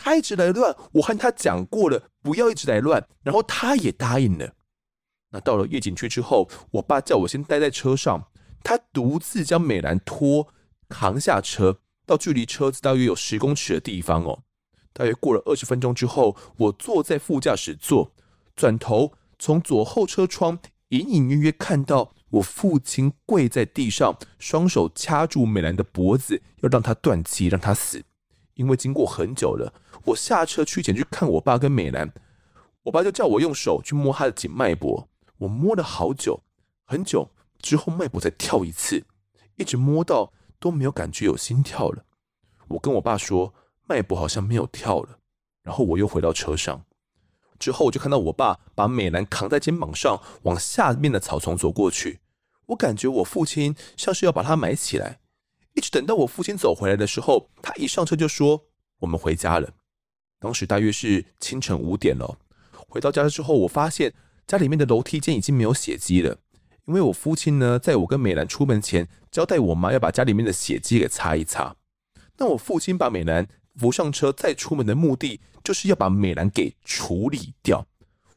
[0.03, 4.55] 他一直来乱，我和他讲过了，不要一直来乱，然后他也答应了。
[5.31, 8.29] 那到了夜景区之后，我爸叫我先待在车上，
[8.65, 10.49] 他独自将美兰拖
[10.89, 14.43] 扛下车，到距离车子大约有十公尺的地方哦。
[14.95, 18.11] 大约过了二十分钟之后，我坐在副驾驶座，
[18.57, 20.59] 转头从左后车窗
[20.89, 28.03] 隐隐约约看到我父亲跪在地上，双手掐住美兰的脖子，要让她断气，让她死。
[28.55, 29.73] 因为经过很久了，
[30.05, 32.13] 我下车去前去看我爸跟美兰，
[32.85, 35.09] 我爸就叫我用手去摸他的颈脉搏，
[35.39, 36.43] 我摸了好久，
[36.85, 39.05] 很久之后脉搏才跳一次，
[39.57, 42.05] 一直摸到都没有感觉有心跳了。
[42.69, 43.55] 我跟我爸说。
[43.87, 45.19] 脉搏好像没有跳了，
[45.65, 46.85] 然后我又回到车上，
[47.59, 52.21] 之后我就看到我爸把美兰扛在肩膀上，往下面的草丛走过去。
[52.67, 55.19] 我感觉我父亲像是要把她埋起来，
[55.75, 58.67] 一直等到我父亲走回来的时候，他一上车就说
[59.01, 59.69] ：“我们回家了。”
[60.41, 62.37] 当时大约是清晨五点了。
[62.89, 64.13] 回到家之后，我发现
[64.49, 66.37] 家里面的楼梯间已经没有血迹了，
[66.87, 71.77] 因为我父亲呢，在我跟美兰出门前交代我妈要把家里面的血迹给擦一擦。
[72.39, 73.47] 那我父亲把美兰。
[73.77, 77.87] 扶上车再出门的目的，就是要把美兰给处理掉。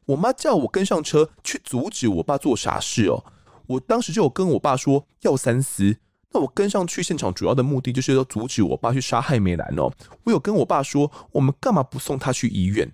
[0.06, 3.26] 我妈叫我跟上车去阻止我爸做傻事哦。
[3.68, 5.98] 我当时就跟我爸说要三思。
[6.34, 9.92] 那我跟上去现场主要的目的就是要阻止我爸去杀害美兰哦。
[10.24, 12.92] 我有跟我爸说，我们干嘛不送他去医院？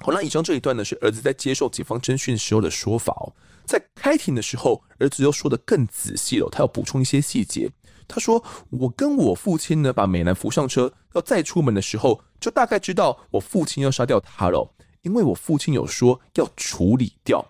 [0.00, 3.34] 好，那以上这一段呢，是儿子在接受警方侦讯时候的说法哦。
[3.66, 7.68] 在开庭的时候，儿子又说得更仔细了，他要补充一些细节。
[8.06, 17.44] 他说：“我跟我父亲呢，把美兰扶上车，要再出门的时候，就大概知道我父亲要杀掉他了，因为我父亲有说要处理掉。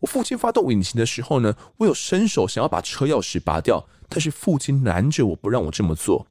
[0.00, 6.26] 我父亲发动引擎的时候呢，我有伸手想要把车钥匙拔掉，但是父亲拦着我不让我这么做。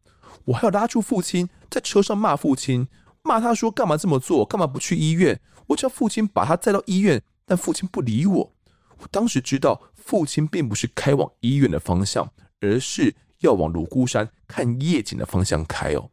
[0.45, 2.87] 我还要拉住父亲，在车上骂父亲，
[3.21, 5.39] 骂他说干嘛这么做，干嘛不去医院？
[5.67, 8.53] 我叫父亲把他载到医院，但父亲不理我。
[8.99, 16.09] 我当时知道父亲并不是开往医院的方向，而是。”要往泸沽山看夜景的方向开哦。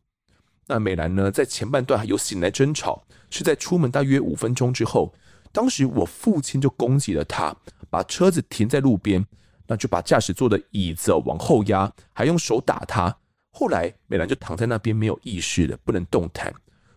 [0.66, 5.14] 那美兰呢，在前半段还有醒来争吵，是在出门大约五分钟之后，
[5.52, 7.54] 当时我父亲就攻击了他，
[7.88, 9.24] 把车子停在路边，
[9.70, 13.16] 那就把驾驶座的椅子往后压，还用手打他。
[13.52, 16.52] 后来美兰就躺在那边没有意识了，不能动弹。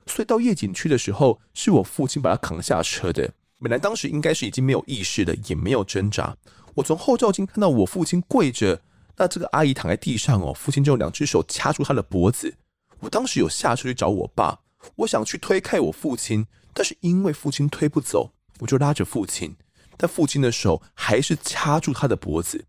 [0.07, 3.31] 所以到夜景区的时候，是我父亲把她扛下车的。
[3.59, 6.35] 美兰当时应该是已经没有意识了，也没有挣扎。
[6.73, 8.81] 我从后照镜看到我父亲跪着。
[9.15, 12.55] 那这个阿姨躺在地上哦，父亲就用两只手掐住她的脖子。
[13.01, 14.61] 我当时有下车去找我爸，
[14.95, 19.55] 我想去推开我父亲，但是因为父亲推不走，我就拉着父亲，
[19.97, 22.65] 但父亲的手还是掐住他的脖子。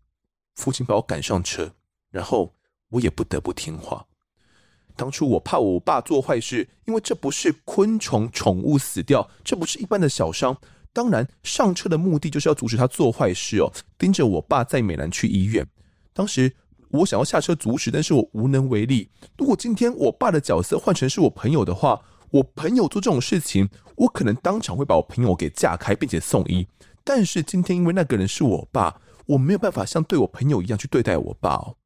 [0.55, 1.73] 父亲把我赶上车，
[2.09, 2.53] 然后
[2.89, 4.05] 我也不得不听话。
[4.95, 10.55] 当初我怕我爸做坏事，因为这不是昆虫宠物死掉，这不是一般的小伤。
[10.93, 15.67] 当然上车的目的就是要阻止他做坏事哦，盯着我爸载美兰去医院。
[16.13, 16.53] 当时
[16.89, 19.09] 我想要下车阻止，但是我无能为力。
[19.37, 26.65] 如果今天我爸的角色换成是我朋友的话，我朋友做这种事情，我可能当场会把我朋友给架开，并且送医。
[27.05, 31.77] 但是今天因为那个人是我爸，我没有办法像对我朋友一样去对待我爸哦。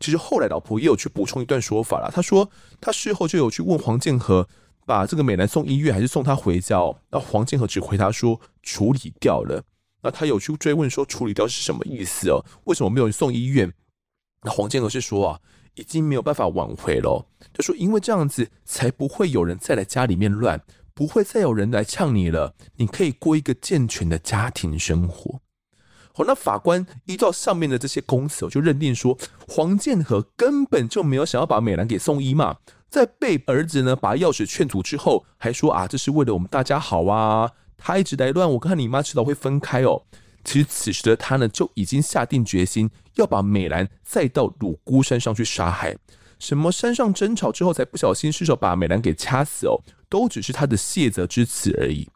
[0.00, 2.48] 其实后来老婆也有去补充一段说法了，她说
[2.80, 4.48] 她事后就有去问黄建和，
[4.86, 6.96] 把这个美男送医院还是送他回家哦。
[7.10, 9.62] 那黄建和只回答说处理掉了。
[10.02, 12.44] 那他有去追问说处理掉是什么意思哦？
[12.64, 13.72] 为什么没有送医院？
[14.42, 15.40] 那黄建和是说啊，
[15.74, 17.24] 已经没有办法挽回了。
[17.54, 20.60] 就说因为这样子才不会有人再来家里面乱，
[20.94, 22.54] 不会再有人来呛你了。
[22.76, 25.40] 你可以过一个健全的家庭生活。
[26.14, 29.16] 好，那法官依照上面的这些公词，就认定说
[29.48, 32.56] 黄建和根本就没有想要把美兰给送医嘛。
[32.90, 37.50] 在被儿子呢把钥匙劝阻之后，还说啊，这是为了我们大家好啊。
[37.78, 40.02] 他一直来乱，我跟你妈迟早会分开哦。
[40.44, 45.96] 其实此时的他呢，就已经下定决心要把美兰载到芦孤山上去杀害。
[46.42, 49.78] 什么山上争吵之后才不小心失手把美兰给掐死哦，
[50.08, 52.10] 都只是他的谢责之词而已。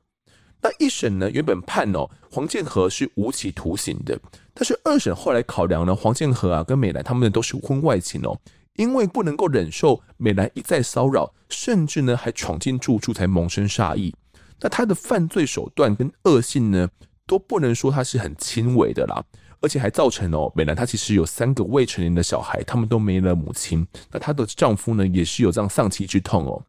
[0.61, 4.19] 那一审呢，原本判哦黄建和是无期徒刑的，
[4.53, 8.37] 但是二审后来考量呢，黄建和啊跟美兰他们都是婚外情哦，
[8.75, 14.13] 因为不能够忍受美兰一再骚扰，甚至呢还闯进住处才萌生杀意。
[14.61, 16.89] 那他的犯罪手段跟恶性呢，
[17.29, 19.23] 都不能说他是很轻微的啦，
[19.67, 23.85] 而且还造成哦，美兰她其实有三个未成年的小孩，他们都没了母亲。
[24.13, 26.63] 那她的丈夫呢，也是有这样丧妻之痛哦。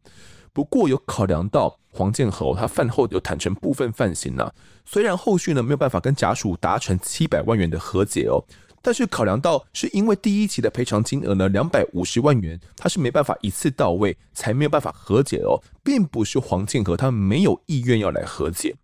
[0.52, 4.52] 不过有考量到黄建和他犯后有坦承部分犯行呢，
[4.84, 8.42] 虽然后续呢没有办法跟家属达成七百万元的和解哦。
[8.82, 18.74] 但是考量到是因为第一期的赔偿金额呢，两百五十万元，他是没办法一次到位，才没有办法和解哦，并不是黄建和他没有意愿要来和解。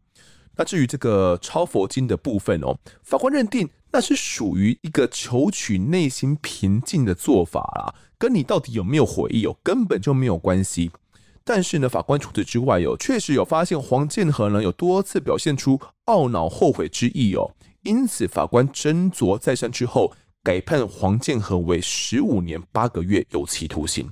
[0.57, 10.91] 那至于这个抄佛经的部分哦，法官认定那是属于一个求取内心平静的做法啦，跟你到底有没有悔意哦，根本就没有关系。
[11.45, 17.49] 但是呢，法官除此之外哦，确实有发现黄建和呢有多次表现出懊恼后悔之意哦，
[17.85, 24.11] 因此法官斟酌再三之后，改判黄建和为十五年八个月有期徒刑，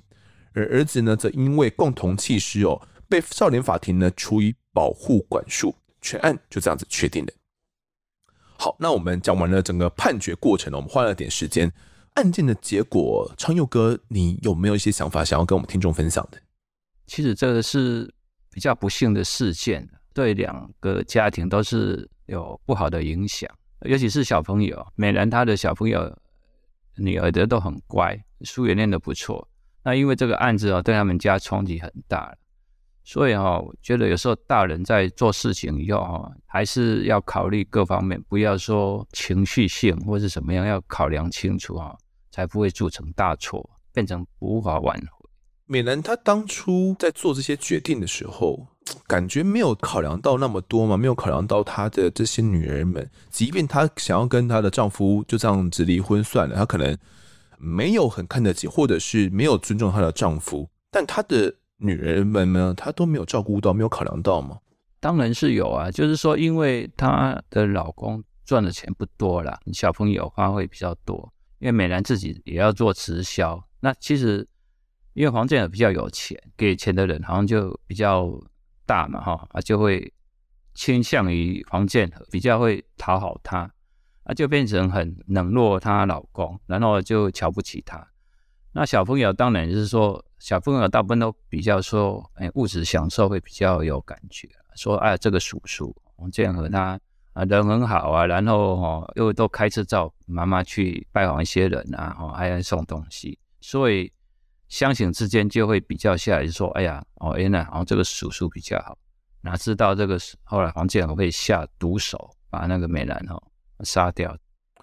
[0.53, 7.33] 而儿子呢则因为共同弃尸哦，被少年法庭呢处以保护管束，全案就这样子确定了。
[8.62, 11.68] 好，那我们讲完了整个判决过程，我们花了点时间，
[12.14, 16.38] 案件的结果，昌佑哥，你有没有一些想法想要跟我们听众分享的？
[17.09, 18.09] 其实这个是
[18.53, 24.87] 比较不幸的事件，对两个家庭都是有不好的影响，尤其是小朋友。
[24.94, 26.16] 美兰她的小朋友
[26.94, 29.48] 女儿的都很乖，书也念得不错。
[29.83, 32.33] 那因为这个案子哦，对他们家冲击很大，
[33.05, 41.97] 所以哈，我觉得有时候大人在做事情以后哈，还是要考虑各方面，不要说情绪性或是什么样，要考量清楚哈，
[42.31, 45.29] 才不会铸成大错，变成无法挽回。
[45.67, 48.67] 美兰她当初在做这些决定的时候，
[49.07, 53.11] 感觉没有考量到那么多嘛，没有考量到她的这些女儿们。
[53.31, 56.97] 即便她想要跟她的丈夫就这样子离婚算了，她可能
[57.59, 60.69] 没有很看得起，或者是没有尊重她的丈夫。
[60.91, 64.59] 但她的女人们呢，她都没有照顾到，没有考量到吗？
[65.01, 74.49] 当然是有啊，就是说，因为她的老公赚的钱不多啦，小朋友花费比较多，因为美兰自己也要做直销，那其实。
[75.14, 78.33] 因为黄建和比较有钱，给钱的人好像就比较
[78.87, 80.11] 大嘛，哈，啊，就会
[80.73, 83.71] 倾向于黄建和，比较会讨好他，
[84.23, 88.09] 啊，就变成很冷落她老公，然后就瞧不起他。
[88.73, 96.99] 那小朋友当然就是说，小朋友大部分都比较说，哎，物质享受会比较有感觉，说，哎，这个叔叔黄建和他
[97.35, 104.13] 啊人很好啊，然后哈又都开车载妈妈去拜访一些人啊，哈，还要送东西，所以。
[104.69, 108.97] 相形之间就会比较下来，就说：“哎呀，哦，原来好像这个叔叔比较好，
[109.43, 113.39] 哪知道这个后来黄建和会下毒手，把那个美兰哈
[113.81, 114.35] 杀掉。”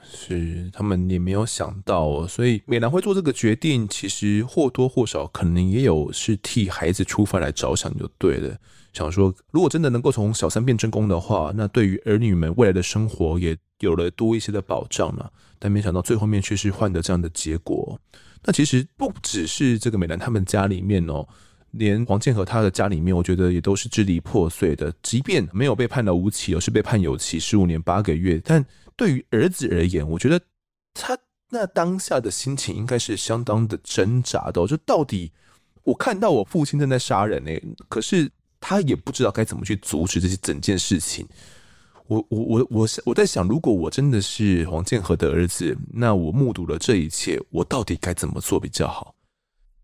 [0.03, 8.57] 是他们也没有想到哦，所以美兰会做这个决定，其实或多或少可能也有是替孩子出发来着想就对了。
[8.91, 15.31] 想说，如果真的能够从小三变正宫的话，那对于儿女们未来的生活也有了多一些的保障了。
[15.59, 17.99] 但没想到最后面却是换得这样的结果。
[18.43, 21.27] 那其实不只是这个美兰他们家里面哦，
[21.71, 24.91] 连黄建和他的家里面，我觉得也都是支离破碎的。
[25.03, 28.65] 即便没有被判了无期，而是被判有期十五年八个月，但
[28.99, 30.41] 对于儿子而言，我觉得
[30.93, 31.17] 他
[31.49, 34.67] 那当下的心情应该是相当的挣扎的。
[34.67, 35.31] 就到底
[35.83, 37.51] 我看到我父亲正在杀人呢，
[37.87, 41.25] 可是他也不知道该怎么去阻止这些整件事情。
[42.07, 49.15] 我我我我我在想，如果我真的是黄建和的儿子，那我目睹了这一切，我到底该怎么做比较好？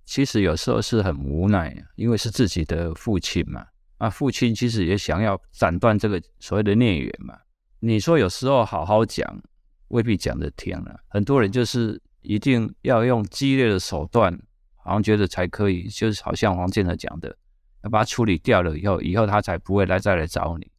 [0.05, 3.65] 其实有时候是很无奈，因为是自己的父亲嘛。
[3.97, 7.33] 啊，父亲其实也想要斩断这个所谓的孽缘嘛。
[7.79, 9.41] 你说有时候好好讲，
[9.89, 10.99] 未必讲得听了。
[11.07, 14.37] 很多人就是一定要用激烈的手段，
[14.75, 17.35] 好像觉得才可以，就是好像黄建和讲的，
[17.83, 20.71] 要把他处理掉了以后，以后他才不会来再来找你。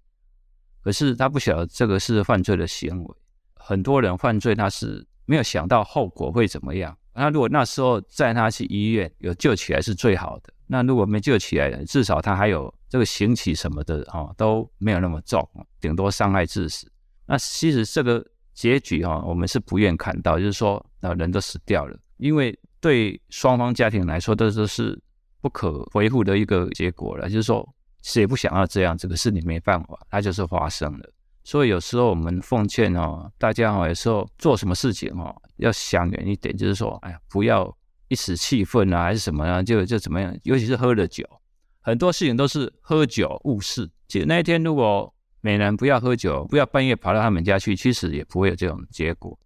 [0.83, 3.15] 可是他不晓得这个是犯罪的行为，
[3.55, 6.97] 很多人犯罪他是没有想到后果会怎么样。
[7.13, 10.53] 那如果那时候带他去医院有救起来是最好的。
[10.67, 15.49] 那如果没救起来，至少他还有这个刑期什么的哈都没有那么重，
[15.81, 16.91] 顶多伤害致死。
[17.27, 18.25] 那其实这个
[18.55, 25.01] 结局哈我们是不愿看到，就是说那人都死掉了，因为对双方家庭来说这都是
[25.41, 27.69] 不可恢复的一个结果了，就是说。
[28.03, 31.11] 谁不想要这样，这个事你没办法，它就是发生了。
[31.43, 37.77] 所以有时候我们奉劝哦，大家哦，有时候做什么事情哦，要想远一点，就是说，哎呀，不要
[38.09, 40.37] 一时气愤啊，还是什么啊，就就怎么样。
[40.43, 41.25] 尤其是喝了酒，
[41.81, 43.89] 很多事情都是喝酒误事。
[44.09, 49.39] 其实那一天如果美男不要喝酒，不要半夜跑到他们家去，其实也不会有这种结果。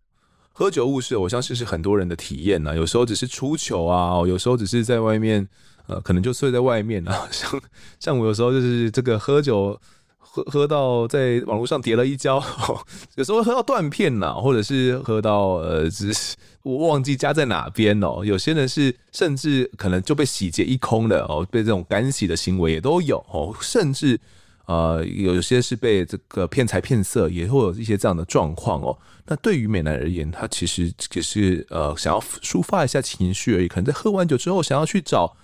[0.53, 2.77] 喝酒误事，我相信是很多人的体验呢。
[2.77, 5.49] 有时候只是出糗啊，有时候只是在外面。
[5.87, 7.61] 呃，可能就睡在外面啊，像
[7.99, 9.77] 像我有时候就是这个喝酒
[10.23, 12.41] 喝喝到在网络上跌了一跤，
[13.17, 18.23] 有时候喝到断片呐，或者是喝到呃，只是 我忘记家在哪边哦。
[18.25, 24.21] 有些人是甚至可能就被洗劫一空了哦，被这种干洗的行为也都有哦，甚至
[24.67, 28.97] 呃有些是被这个骗财骗色，也会有一些这样的状况哦。
[29.27, 35.37] 那对于美男而言，他其实只是呃想要抒发一下情绪而已，可能在喝完酒之后想要去找。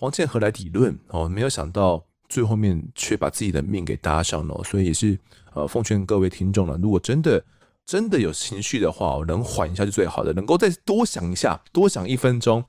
[0.00, 5.18] 黄建和来理论哦，没有想到最后面却把自己的命给搭上了，所以也是
[5.54, 7.42] 呃奉劝各位听众了，如果真的
[7.86, 12.62] 真的有情绪的话，能缓一下就最好的，能够再多想一下，多想一分钟，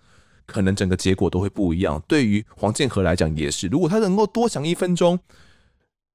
[0.46, 2.02] 可能整个结果都会不一样。
[2.08, 5.20] 对于黄建和来讲也是，如果他能够多想一分钟，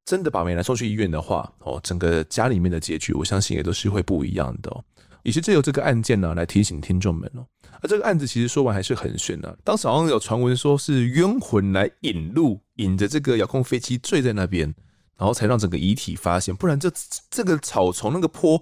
[0.06, 4.84] 真的把美兰送去医院的话，哦，整个家里面的结局，我相信也都是会不一样的。
[5.22, 7.46] 也是借由这个案件呢，来提醒听众们哦。
[7.80, 9.58] 而这个案子其实说完还是很悬的。
[9.64, 14.74] 当时好像有传闻说是冤魂来引路，引着这个遥控飞机坠在那边，
[15.16, 16.54] 然后才让整个遗体发现。
[16.54, 16.90] 不然这
[17.30, 18.60] 这个草丛那个坡，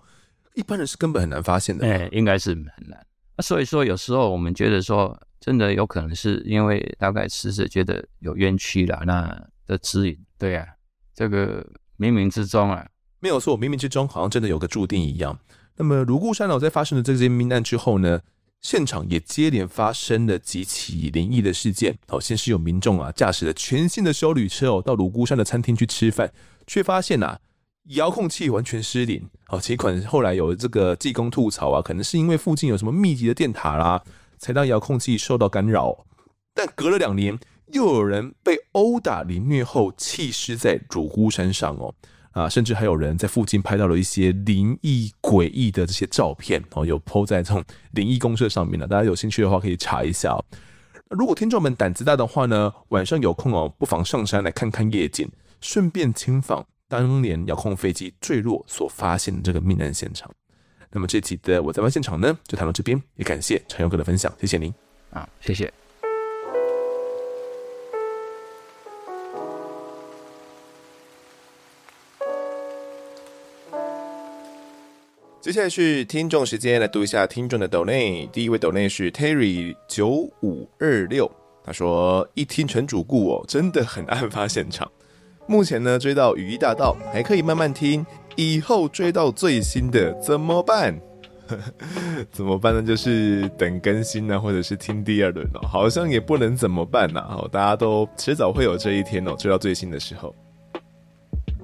[0.54, 1.86] 一般人是根本很难发现的。
[1.86, 3.06] 哎，应该是很难。
[3.36, 10.18] 那所以说，有时候我们觉得说，真的有可能是因为大概死者觉得有冤屈了，那的指引。
[10.38, 10.68] 对呀、啊，
[11.14, 11.66] 这个
[11.98, 12.86] 冥冥之中啊，
[13.20, 15.38] 没有错，冥冥之中好像真的有个注定一样。
[15.76, 18.20] 那么，泸沽山呢，在发生了这件命案之后呢，
[18.62, 21.98] 现场也接连发生了几起灵异的事件。
[22.08, 26.32] 哦，先是有民众啊驾驶了全新的休旅车哦，到芦姑山的餐厅去吃饭，
[26.66, 27.38] 却发现啊
[27.88, 29.28] 遥控器完全失灵。
[29.48, 34.02] 哦，尽管后来有这个技工吐槽啊，可能是因为附近有什么密集的电塔啦，
[34.38, 36.06] 才让遥控器受到干扰。
[36.54, 37.38] 但隔了两年，
[37.72, 41.92] 又有人被殴打凌虐后弃尸在芦姑山上哦。
[42.32, 47.62] 啊，甚至还有人在附近拍到了一些灵异诡异的这些照片哦，有 po 在这种
[47.92, 48.86] 灵异公社上面了。
[48.86, 50.44] 大家有兴趣的话可以查一下哦。
[51.10, 55.30] 如果听众们胆子大的话呢，晚上有空哦，不妨上山来看看夜景，
[55.60, 60.30] 顺便亲访当年遥控飞机坠落所发现的这个命案现场。
[60.90, 64.72] 那么这期的我在外现场呢，就谈到这边，也感谢长佑哥的分享，谢谢您
[65.10, 65.81] 啊，谢谢。
[75.42, 78.28] 接下来是听众时间，来读一下听众的抖内。
[78.32, 80.08] 第一位抖内是 Terry 九
[80.40, 81.28] 五二六，
[81.64, 84.88] 他说一听成主顾哦，真的很案发现场。
[85.48, 88.06] 目前呢追到雨衣大盗，还可以慢慢听。
[88.36, 90.96] 以后追到最新的怎么办？
[92.30, 92.80] 怎么办呢？
[92.80, 95.66] 就是等更新呢，或者是听第二轮哦。
[95.66, 100.32] 好像也不能怎么办呐，哦，大家都迟早会有这一天哦，追到最新的时候。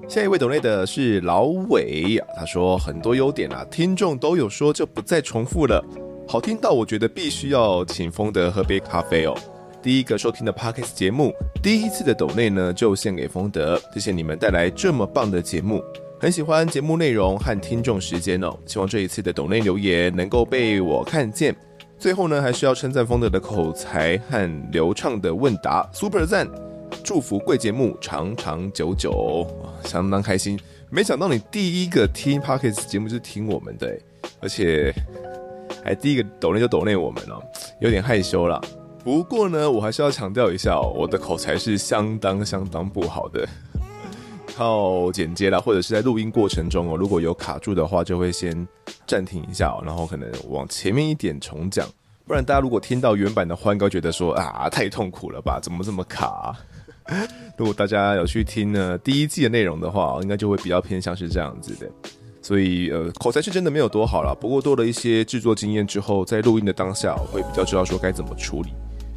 [0.09, 5.85] 下一位抖内的是老伟，他说很多优点啊，听众都有说，就不再重复了。
[6.27, 9.37] 好听到我觉得必须要请丰德喝杯咖啡哦。
[9.83, 11.31] 第一个收听的 Podcast 节目，
[11.61, 15.79] 第一次的抖内呢就献给丰德，谢谢你们带来这么棒的节目，
[16.19, 18.57] 很喜欢节目内容和听众时间哦。
[18.65, 21.55] 希望这一次的抖内留言能够被我看见。
[21.99, 26.47] 最后呢，还是要称赞丰德的口才和流畅的问答，Super 赞。
[27.09, 29.47] 祝福贵节目长长久久，
[29.83, 30.59] 相当开心。
[30.91, 33.99] 没想到你第一个听 Podcast 节目就是听我们的，
[34.39, 34.93] 而且
[35.83, 37.41] 还第一个抖内就抖内我们了，
[37.81, 38.61] 有点害羞了。
[39.03, 43.43] 不过呢，我还是要强调一下，我的口才是相当相当不好的。
[44.55, 48.67] 靠剪接啦，或者是在录音过程中哦，如果有卡住的话，就会先
[49.07, 51.89] 暂停一下，然后可能往前面一点重讲。
[52.27, 55.59] 不然大家如果听到原版的话，应该觉得说啊，太痛苦了吧？
[55.59, 56.55] 怎么这么卡？
[57.57, 61.89] 如果大家有去听呢第一季的内容的话，应该就会比较偏向是这样子的。
[62.41, 68.69] 所以呃，口才是真的没有多好啦，不过多了一些制作经验之后，在录音的当下，我会比较知道说该怎么处理，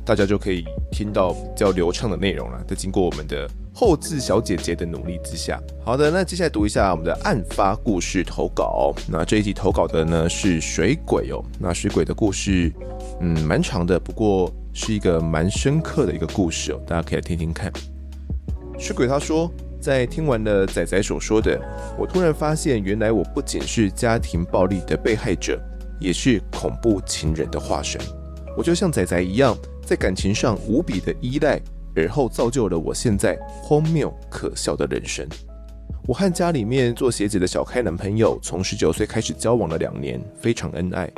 [0.05, 2.63] 大家就可以听到比较流畅的内容了。
[2.67, 8.93] 在经过我们的后制小姐姐的努力之下，好的，那接下来读一下我们的案发故事投稿。
[9.09, 11.43] 那这一集投稿的呢是水鬼哦。
[11.61, 12.73] 那水鬼的故事，
[13.21, 14.53] 嗯，蛮长的，不过。
[14.73, 17.73] 是一个蛮深刻的一个故事哦，大家可以来听听看。
[18.79, 19.51] 是鬼他说，
[19.81, 21.61] 在听完了仔仔所说的，
[21.99, 25.61] 我突然发现，原来我不仅是家庭暴力的被害者，
[26.01, 28.01] 也是恐怖情人的化身。
[28.57, 31.61] 我就像仔仔一样，在感情上无比的依赖，
[31.95, 35.27] 而后造就了我现在荒谬可笑的人生。
[36.09, 41.09] 我和家里面做鞋子的小开男朋友，从十九岁开始交往了两年，非常恩爱。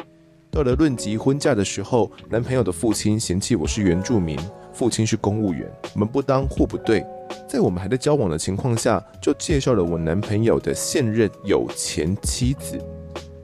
[0.55, 4.39] 到了论及婚嫁的时候，男朋友的父亲嫌弃我是原住民，
[4.73, 7.05] 父亲是公务员，门不当户不对。
[7.49, 12.79] 在我们还在交往的情况下，就介绍了我男朋友的现任有钱妻子。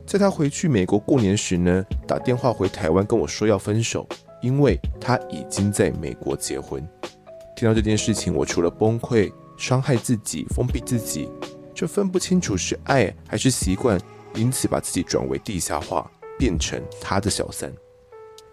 [0.07, 4.07] 在他回去美国过年时呢，打电话回台湾跟我说要分手，
[4.41, 6.81] 因为他已经在美国结婚。
[7.57, 11.29] 听到这件事情，我除了崩溃、伤害自己、封闭自己，
[11.75, 14.01] 就分不清楚是爱还是习惯，
[14.37, 16.09] 因此把自己转为地下化。
[16.41, 17.71] 变成他的小三，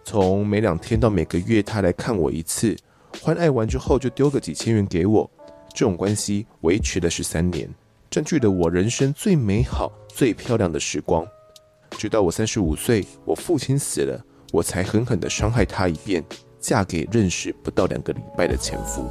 [0.04, 2.76] 从每两天到每个月他来看我一次，
[3.24, 5.32] 欢爱完之后就丢个几千元给我，
[5.74, 7.66] 这种关系维持了十三年，
[8.12, 11.26] 占据了我人生最美好、最漂亮的时光。
[11.92, 14.22] 直到我三十五岁，我父亲死了，
[14.52, 16.22] 我才狠狠地伤害他一遍，
[16.60, 19.10] 嫁给认识不到两个礼拜的前夫。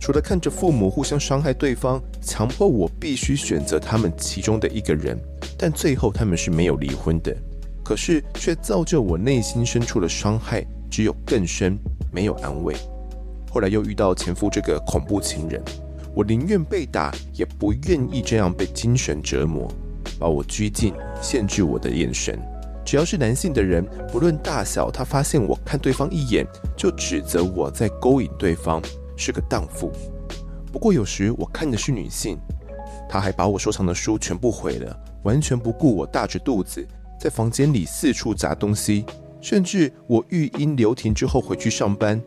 [0.00, 5.16] 除了看着父母互相伤害对方，强迫我必须选择他们其中的一个人，
[5.58, 7.34] 但最后他们是没有离婚的。
[7.84, 11.78] 可是却造就我内心深处的伤害只有更深，
[12.10, 12.74] 没有安慰。
[13.50, 15.62] 后来又遇到前夫这个恐怖情人，
[16.14, 19.70] 我宁愿被打，也不愿意这样被精神折磨，
[20.18, 22.38] 把我拘禁，限制我的眼神。
[22.86, 26.46] 只要是男性的人，不论大小，他发现我看对方一眼，
[26.76, 28.82] 就指责我在勾引对方，
[29.16, 29.92] 是个荡妇。
[30.72, 32.38] 不过有时我看的是女性，
[33.08, 36.86] 他还把我收藏的书全部毁了，完全不顾我大着肚子，
[37.18, 39.04] 在房间里四处砸东西，
[39.40, 42.22] 甚至我育婴留停之后回去上班，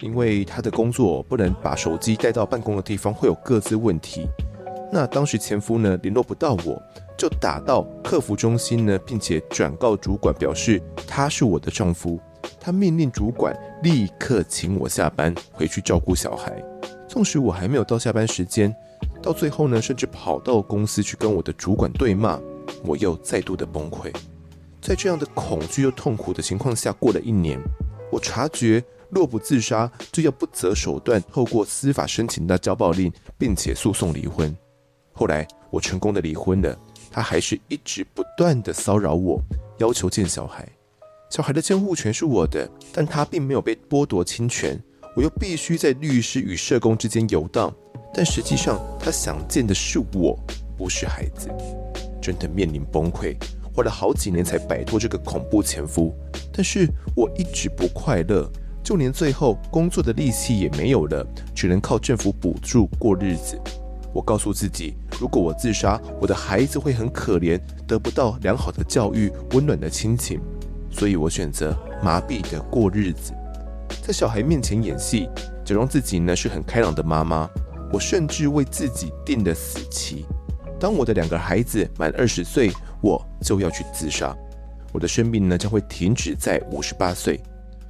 [0.00, 4.28] 因为他的工作不能把手机带到办公的地方，会有各自问题。
[4.92, 6.82] 那当时前夫呢，联络不到我。
[7.18, 12.18] 就打到客服中心呢，并且转告主管，表示他是我的丈夫。
[12.58, 16.64] 他命令主管立刻请我下班回去照顾小孩。
[17.06, 18.74] 纵使我还没有到下班时间，
[19.22, 22.40] 到最后呢，甚至跑到公司去跟我的主管对骂。
[22.84, 24.14] 我又再度的崩溃。
[24.80, 27.58] 在这样的恐惧又痛苦的情况下，过了一年，
[28.10, 34.56] 我察觉若不自杀，就要不择手段透过司法申请到交报令，并且诉讼离婚。
[35.12, 36.78] 后来我成功的离婚了。
[37.12, 39.42] 他还是一直不断的骚扰我，
[39.78, 40.68] 要求见小孩。
[41.28, 44.80] 小孩的监护权是我的，但他并没有被剥夺亲权。
[45.16, 47.74] 我又必须在律师与社工之间游荡，
[48.14, 50.38] 但实际上他想见的是我，
[50.78, 51.48] 不是孩子。
[52.22, 53.34] 真的面临崩溃，
[53.74, 56.14] 花了好几年才摆脱这个恐怖前夫。
[56.52, 58.48] 但是我一直不快乐，
[58.84, 63.60] 就连最后工作的力气也没有了，只能靠政府补助过日子。
[64.12, 70.40] 我告诉自己，如果我自杀，我的孩子会很可怜，得不到良好的教育、温暖的亲情，
[70.90, 73.32] 所以我选择麻痹的过日子，
[74.02, 75.28] 在小孩面前演戏，
[75.64, 77.48] 假装自己呢是很开朗的妈妈。
[77.92, 80.24] 我甚至为自己定了死期，
[80.78, 82.70] 当我的两个孩子满二十岁，
[83.02, 84.32] 我就要去自杀，
[84.92, 87.40] 我的生命呢将会停止在五十八岁。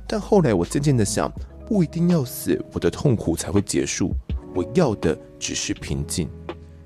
[0.08, 1.30] 但后来我渐渐的想，
[1.66, 4.14] 不一定要死，我的痛苦才会结束。
[4.54, 6.28] 我要的只是平静。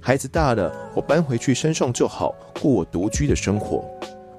[0.00, 3.88] 孩子大了，我搬回去山上就好，过我独居的生活。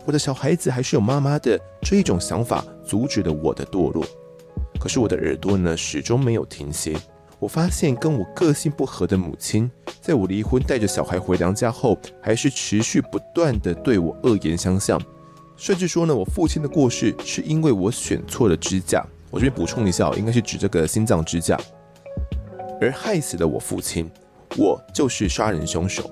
[0.05, 4.05] 我的小孩子还是有妈妈的，这一种想法阻止了我的堕落。
[4.80, 6.95] 可是我的耳朵呢，始终没有停歇。
[7.39, 9.69] 我发现跟我个性不合的母亲，
[10.01, 14.99] 在我离婚带着小孩回娘家后，还是持续不断地对我恶言相向，
[15.57, 19.05] 甚至说呢，我父亲的过世是因为我选错了支架。
[19.32, 21.59] 我这边补充一下，应该是指这个心脏支架。
[22.80, 24.09] 而害死了我父亲，
[24.57, 26.09] 我就是杀人凶手。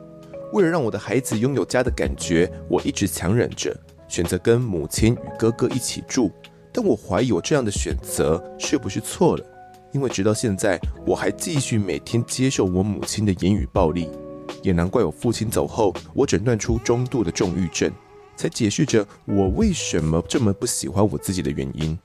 [0.52, 3.76] 为了让我的孩子拥有家的感觉，我一直强忍着，
[4.10, 6.30] 选择跟母亲与哥哥一起住。
[6.74, 9.46] 但我怀疑我这样的选择是不是错了？
[9.92, 14.10] 因为直到现在，我还继续每天接受我母亲的言语暴力。
[14.64, 17.92] 也难怪我父亲走后，我诊断出中度的重郁症，
[18.36, 21.98] 才解释着我为什么这么不喜欢我自己的原因。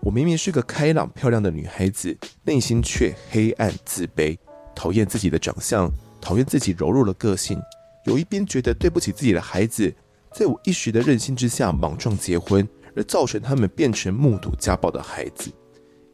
[0.00, 4.36] 我明明是个开朗漂亮的女孩子，内心却黑暗自卑，
[4.74, 7.58] 讨厌自己的长相，讨厌自己柔弱的个性。
[8.04, 9.92] 有一边觉得对不起自己的孩子，
[10.32, 15.50] 在我一时的任性之下莽撞结婚，而造成他们变成目睹家暴的孩子。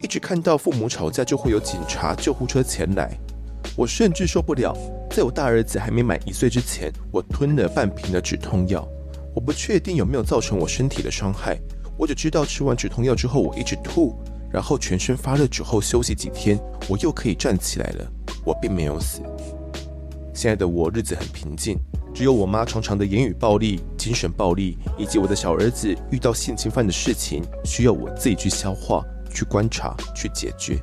[0.00, 3.18] 一直看到父母吵架就会有警察、救护车前来，
[3.76, 4.76] 我甚至受不了。
[5.10, 8.86] 在我大儿子还没满一岁之前，我吞了半瓶的止痛药。
[9.34, 11.58] 我不确定有没有造成我身体的伤害。
[11.96, 14.16] 我只知道吃完止痛药之后，我一直吐，
[14.52, 16.58] 然后全身发热之后休息几天，
[16.88, 18.06] 我又可以站起来了。
[18.44, 19.20] 我并没有死。
[20.32, 21.76] 现在的我日子很平静，
[22.14, 30.78] 只有我妈常常的言语暴力、精神暴力，以及我的小儿子遇到性侵犯的事情，需要我自己去消化、去观察、去解决。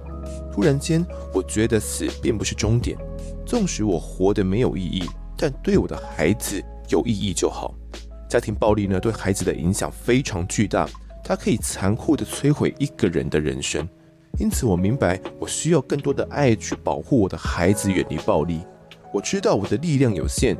[0.51, 2.97] 突然间，我觉得死并不是终点，
[3.45, 5.03] 纵使我活得没有意义，
[5.37, 7.75] 但对我的孩子有意义就好。
[8.29, 10.89] 家庭暴力呢，对孩子的影响非常巨大。
[11.27, 13.89] 它可以残酷地摧毁一个人的人生，
[14.39, 18.61] 因此我明白，我需要更多的爱去保护我的孩子远离暴力。
[19.11, 20.55] 我知道我的力量有限，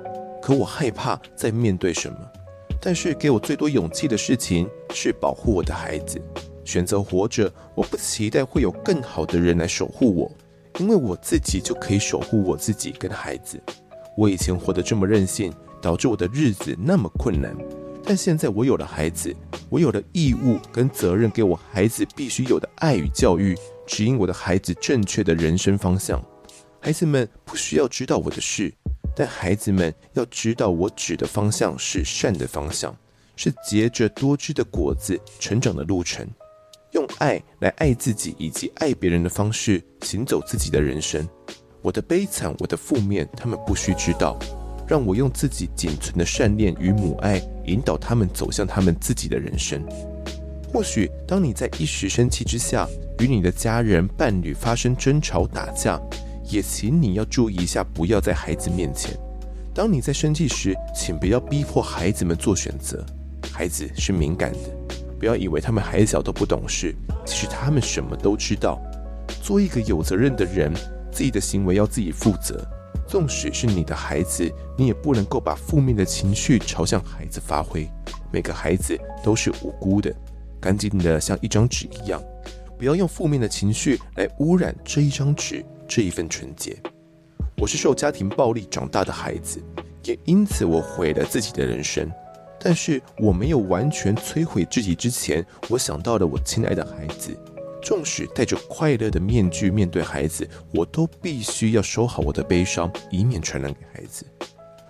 [0.46, 2.18] 可我害怕再面对什么。
[2.80, 6.22] 但是给我最多勇气的事情是保护我的孩子。
[6.64, 10.32] 选择活着，我不期待会有更好的人来守护我，
[10.78, 13.60] 因为我自己就可以守护我自己跟孩子。
[14.16, 17.56] 我以前活得这么任性，导致我的日子那么困难。
[18.04, 19.36] 但现在我有了孩子，
[19.68, 26.24] 我有了义务跟责任，给我孩子必须有的爱与教育，指引我的孩子正确的人生方向。
[26.80, 28.72] 孩子们不需要知道我的事，
[29.16, 32.96] 但孩子们要知道我指的方向是善的方向，
[33.36, 36.28] 是结着多汁的果子成长的路程。
[36.92, 41.28] 用爱来爱自己以及爱别人的方式，行走自己的人生。
[41.82, 44.38] 我的悲惨，我的负面，他们不需知道。
[44.88, 49.84] 让我用自己仅存的善念与母爱，引导他们走向他们自己的人生。
[50.72, 52.88] 或许当你在一时生气之下，
[53.20, 56.00] 与你的家人、伴侣发生争吵、打架，
[56.50, 59.18] 也请你要注意一下，不要在孩子面前。
[59.74, 63.06] 当你在生气时，请不要逼迫孩子们做选择。
[63.52, 68.82] 孩子是敏感的，不要以为他们还小都不懂事，其实他们什么都知道。
[69.42, 70.74] 做一个有责任的人，
[71.12, 72.66] 自己的行为要自己负责。
[73.08, 77.88] 纵使是你的孩子，你也不能够把负面的情绪朝向孩子发挥。
[78.32, 80.14] 每个孩子都是无辜的。
[80.60, 82.20] 干净的像一张纸一样，
[82.78, 86.78] 不要用负面的情绪来污染这一张纸，这一份纯洁。
[87.58, 89.62] 我是受家庭暴力长大的孩子，
[90.04, 92.12] 也因此我毁了自己的人生。
[92.60, 97.38] 但是我没有完全摧毁自己之前，我想到了我亲爱的孩子。
[97.84, 104.26] 纵使戴着快乐的面具面对孩子，我都必须要收好我的悲伤，以免传染给孩子。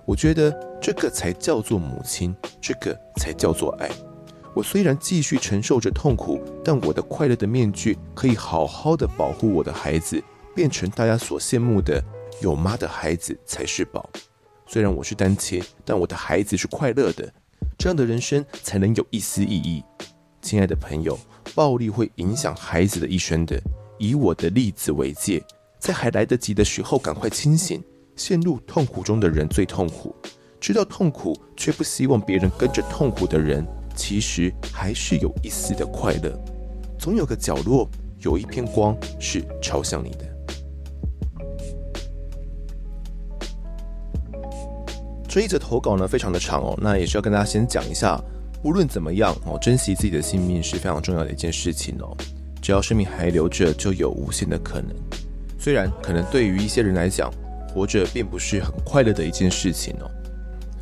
[0.06, 3.90] 我觉得这个才叫做母亲，这个才叫做爱。
[4.54, 10.24] 我虽然继续承受着痛苦，但我的快乐的面具可以好好的保护我的孩子，
[10.56, 12.02] 变成大家所羡慕的
[12.42, 14.10] 有妈的孩子才是宝。
[14.66, 17.32] 虽然我是单亲，但我的孩子是快乐的，
[17.78, 19.84] 这样的人生才能有一丝意义。
[20.42, 21.20] 亲爱的朋友，
[21.54, 23.62] 暴力会影响孩子的一生的。
[24.00, 25.44] 以我的例子为戒，
[25.78, 27.84] 在还来得及的时候赶快清醒。
[28.16, 30.16] 陷入痛苦中的人最痛苦，
[30.58, 33.66] 知道痛苦却不希望别人跟着痛苦的人。
[33.94, 36.38] 其实还是有一丝的快乐，
[36.98, 37.90] 总有个角落
[38.20, 40.35] 有一片光是朝向你的。
[45.36, 48.18] 这一则投稿呢，非常的长哦，那也是要跟大家先讲一下，
[48.64, 52.16] 无论怎么样哦，珍惜自己的性命是非常重要的一件事情哦。
[52.62, 54.96] 只要生命还留着，就有无限的可能。
[55.60, 57.30] 虽然可能对于一些人来讲，
[57.68, 60.10] 活着并不是很快乐的一件事情哦，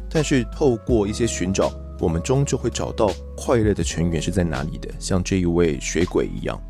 [0.08, 1.74] 但是透过一些寻找。
[2.00, 6.62] 我们终究会找到快乐的泉源是在哪里的，像这一位水鬼一样。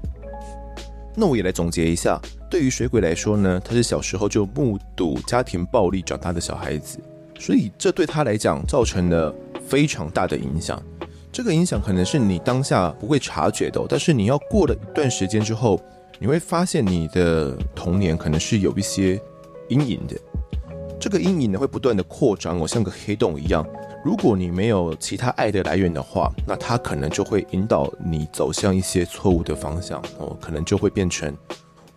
[1.18, 2.18] 那我也来总结一下，
[2.50, 6.98] 对于水鬼来说呢，他是小时候就目睹家庭暴力长大的小孩子，
[7.44, 9.36] 所以这对他来讲造成了
[9.68, 10.82] 非常大的影响。
[11.30, 15.78] 这个影响可能是你当下不会察觉的，但是你要过了一段时间之后，
[16.20, 19.20] 你会发现你的童年可能是有一些
[19.68, 20.16] 阴影的。
[20.98, 23.68] 这个阴影呢会不断的扩张，哦，像个黑洞一样。
[24.06, 31.36] 如果你没有其他爱的来源的话，那它可能就会引导你走向一些错误的方向哦，可能就会变成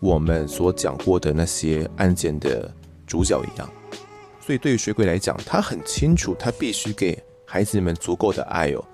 [0.00, 2.68] 我们所讲过的那些案件的
[3.06, 3.70] 主角一样。
[4.46, 8.84] 所以对于水鬼来讲，他很清楚，他必须给孩子们足够的爱哦。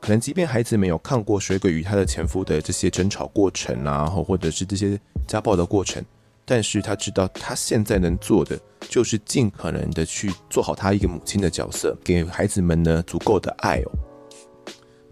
[0.00, 4.98] 可能即便孩子没有看过水鬼与他的前夫的这些争吵过程啊，或者是这些
[5.28, 6.02] 家暴的过程。
[6.46, 8.58] 但是他知道，他现在能做的
[8.88, 13.92] 就是尽可能的去做好他一个母亲的角色，给孩子们呢足够的爱哦。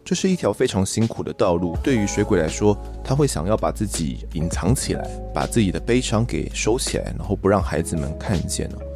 [0.02, 1.76] 这是一条非常辛苦的道路。
[1.84, 8.89] 对于水鬼来说，他会想要把自己隐藏起来，把自己的悲伤给收起来，然后不让孩子们看见哦。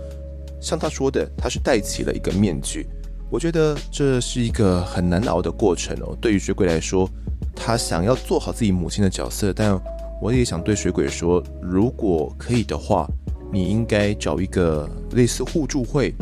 [0.64, 2.86] 像他说的，他是戴起了一个面具。
[3.30, 6.16] 我觉得这是一个很难熬的过程哦。
[6.20, 7.08] 对于水鬼来说，
[7.54, 9.78] 他想要做好自己母亲的角色，但。
[10.22, 13.06] 我也想对水鬼说，如果可以的话，
[13.52, 16.14] 你应该找一个类似互助会。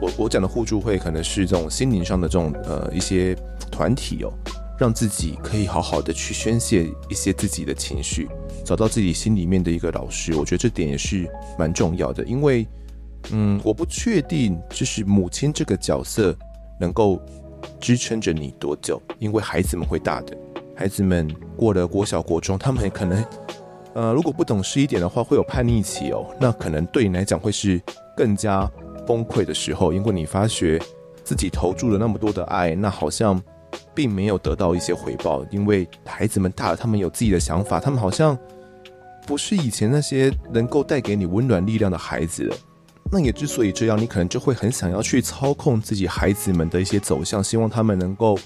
[0.00, 3.36] 我我讲的互助会，可能是这种心灵上的这种呃一些
[3.70, 4.32] 团体哦，
[4.76, 8.26] 让自己可以好好的去宣泄一些自己的情绪，
[8.64, 10.34] 找到自己心里面的一个老师。
[10.34, 12.66] 我觉得这点也是蛮重要的，因为
[13.30, 16.36] 嗯，我不确定就是母亲这个角色
[16.80, 17.20] 能够
[17.80, 20.36] 支撑着你多久，因为孩子们会大的。
[20.76, 23.24] 孩子们过了国小、国中，他们可能，
[23.94, 26.24] 呃，如果不懂事一点的话，会有叛逆期哦。
[26.40, 27.82] 那可能对你来讲会是
[28.16, 28.64] 更加
[29.06, 30.80] 崩溃的时候，因为你发觉
[31.24, 33.42] 自己投注了那么多的爱，那好像
[33.92, 35.44] 并没有得到一些回报。
[35.50, 38.38] 因为孩子们大了，他们有自己的想法，他们好像
[39.26, 42.56] 不是以前那些能够带给你温暖力量的孩子了。
[43.10, 48.38] 那也之所以这样，你可能就会很想要去操控自己孩子们的一些走向，希望他们能够。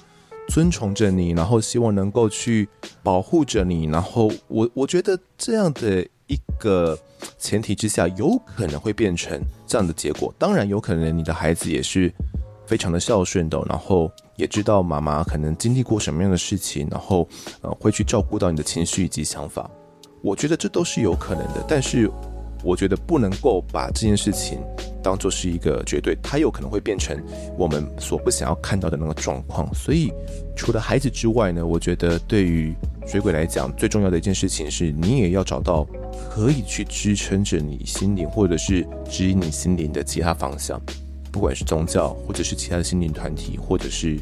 [0.49, 2.69] 尊崇着你，然后希望能够去
[3.01, 6.99] 保护着你，然后我我觉得这样的一个
[7.39, 10.35] 前提之下，有可能会变成这样的结果。
[10.41, 12.13] 当然，有可能你的孩子也是
[12.67, 17.27] 非常的孝顺的，然后也知道妈妈可能经历过什么样的事情，然后
[17.61, 19.71] 呃会去照顾到你的情绪以及想法。
[20.23, 22.11] 我觉得这都是有可能的，但是。
[22.63, 24.59] 我觉得不能够把这件事情
[25.03, 27.17] 当做是一个绝对，它有可能会变成
[27.57, 29.69] 我们所不想要看到的那个状况。
[29.75, 30.13] 所以，
[30.57, 32.75] 除了孩子之外呢，我觉得对于
[33.07, 35.85] 水鬼来讲，最重要的一件事情是你也要找到
[36.31, 40.81] 可以去支撑着你心灵，或者是指引你心灵的其他方向。
[41.33, 44.21] 不管是宗教，或者是其他的心灵团体，或者是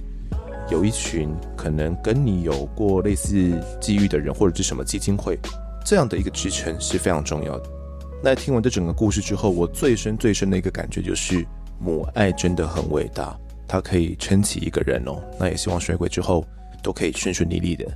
[0.70, 5.36] 有一群可能跟你有过类似际遇的人，或者是什么基金会，
[5.84, 7.79] 这样的一个支撑是非常重要的。
[8.22, 11.46] 那听完这整个故事之后，我最深最深的一个感觉就是，
[11.78, 13.34] 母爱真的很伟大，
[13.66, 15.22] 它可以撑起一个人哦。
[15.38, 16.44] 那也希望水鬼之后
[16.82, 17.86] 都可以顺顺利利的。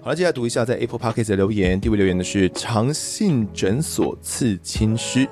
[0.00, 1.80] 好了，接下来读一下在 Apple Podcast 的留言。
[1.80, 5.28] 第一位留言的是长信诊所刺青师，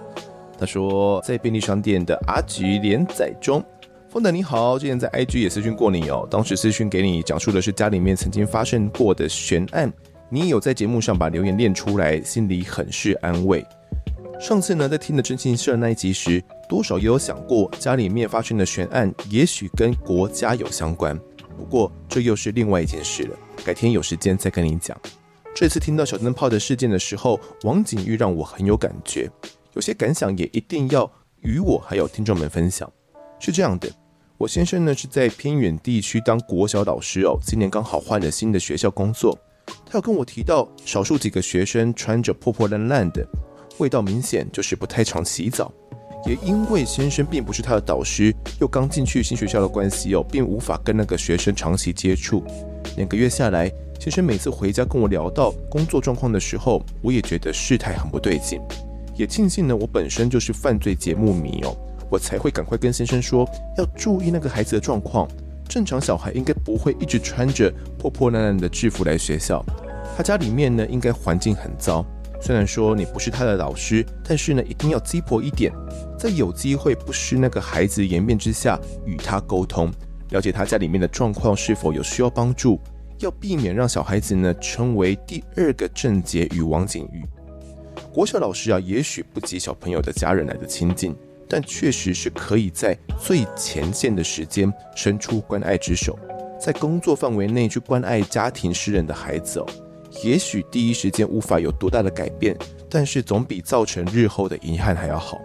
[0.56, 3.60] 他说在便利商店的阿菊连载中，
[4.08, 9.92] 丰德你好，之前在 IG 也私讯过你哦，当时私讯给你讲述的是家里面曾经发生过的悬案，
[10.28, 13.66] 你有在节目上把留言念出来，心里很是安慰。
[14.40, 21.14] 上次呢，在听的真心社那一集时，多少也有想过家里面发生的悬案，也许跟国家有相关。
[21.58, 24.98] 不过这又是另外一件事了，改天有时间再跟你讲。
[25.54, 29.30] 这次听到小灯泡的事件的时候，王景玉让我很有感觉，
[29.74, 31.08] 有些感想也一定要
[31.42, 32.90] 与我还有听众们分享。
[33.38, 33.90] 是这样的，
[34.38, 39.38] 我先生呢是在偏远地区当国小老师哦，今年刚好换了新的学校工作。
[39.84, 43.24] 他有跟我提到，少数几个学生穿着破破烂烂的，
[43.80, 45.72] 味道明显就是不太常洗澡。
[46.26, 52.44] 也因为先生并不是他的导师，又刚进去新学校的关系哦，并无法跟那个学生长期接触。
[52.98, 58.60] 两个月下来，先生每次回家跟我聊到工作状况的时候，我也觉得事态很不对劲。
[59.16, 61.74] 也庆幸呢，我本身就是犯罪节目迷哦，
[62.10, 65.26] 我才会赶快跟先生说要注意那个孩子的状况。
[65.66, 69.64] 正常小孩应该不会一直穿着破破烂烂的制服来学校，
[70.16, 72.04] 他家里面呢应该环境很糟。
[72.40, 75.72] 虽然说你不是他的老师，但是呢，一定要鸡婆一点，
[76.18, 79.90] 在有机会不失那个孩子颜面之下与他沟通，
[80.30, 82.80] 了解他家里面的状况是否有需要帮助，
[83.18, 87.22] 要避免让小孩子呢成为第二个郑捷与王景玉。
[88.10, 91.14] 国小老师啊，也许不及小朋友的家人来的亲近，
[91.46, 96.18] 但确实是可以在最前线的时间伸出关爱之手，
[96.58, 99.66] 在工作范围内去关爱家庭失人的孩子哦。
[100.22, 102.56] 也许第一时间无法有多大的改变，
[102.88, 105.40] 但是总比造成日后的遗憾还要好。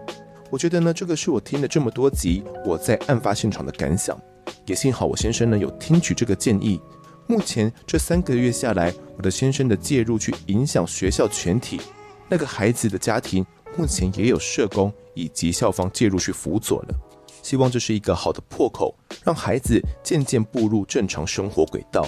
[0.49, 4.19] 我觉得呢，这个是我听了这么多集我在案发现场的感想。
[4.65, 6.79] 也幸好我先生呢有听取这个建议。
[7.27, 11.79] 目前这三个月下来，我的先生的介入去影响学校全体，
[12.29, 13.45] 那个孩子的家庭
[13.77, 16.95] 目前也有社工以及校方介入去辅佐了。
[17.41, 22.07] 希望这是一个好的破口，让孩子渐渐步入正常生活轨道。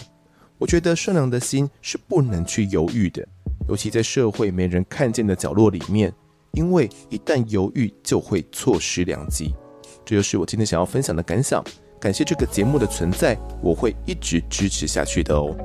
[0.58, 3.28] 我觉得善良的心是不能去犹豫的，
[3.70, 6.12] 尤其在社会没人看见的角落里面，
[6.54, 9.54] 因为一旦犹豫就会错失良机。
[10.04, 11.64] 这就是我今天想要分享的感想。
[12.00, 15.56] 感谢这个节目的存在，我会一直支持下去的哦。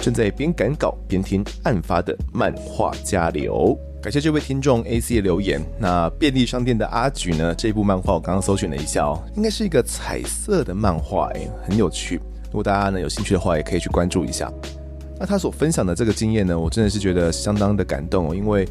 [0.00, 5.60] 正在边赶稿边听案发的漫画家流，感谢这位听众 AC 的留言。
[5.78, 7.54] 那便利商店的阿菊呢？
[7.54, 12.18] 这部漫画我刚刚搜寻了一下哦，应该是一个彩色的漫画，诶，很有趣。
[12.52, 14.52] 如果大家呢有兴趣的话，也可以去关注一下。
[15.18, 18.68] 那他所分享的这个经验呢，我真的是觉得相当的感动哦，因为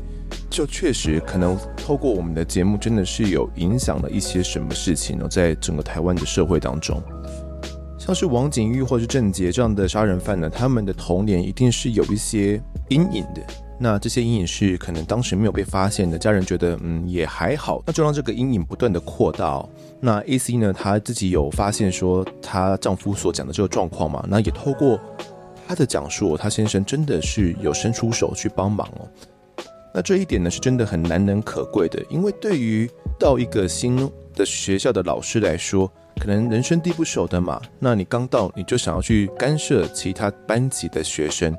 [0.52, 7.02] 就确实可能透过我们的节目，真的是有影响了一些什么事情哦，在整个台湾的社会当中，
[7.98, 13.42] 像是王景玉或是郑捷这样的杀人犯呢，他们的童年一定是有一些阴影的。
[13.84, 19.66] 那这些阴影是可能当时没有被发现的，家人觉得嗯也还好，那就让这个阴影不断的扩大。
[20.00, 25.00] 那 AC 呢，她自己有发现说她丈夫所讲的这个状况嘛，那也透过
[25.68, 29.10] 她的讲述，她先生真的是有伸出手去帮忙哦。
[29.96, 41.58] 那这一点呢是真的很难能可贵的，因为对于到一个新的学校的老师来说，可能人生地不熟的嘛，那你刚到你就想要去干涉其他班级的学生。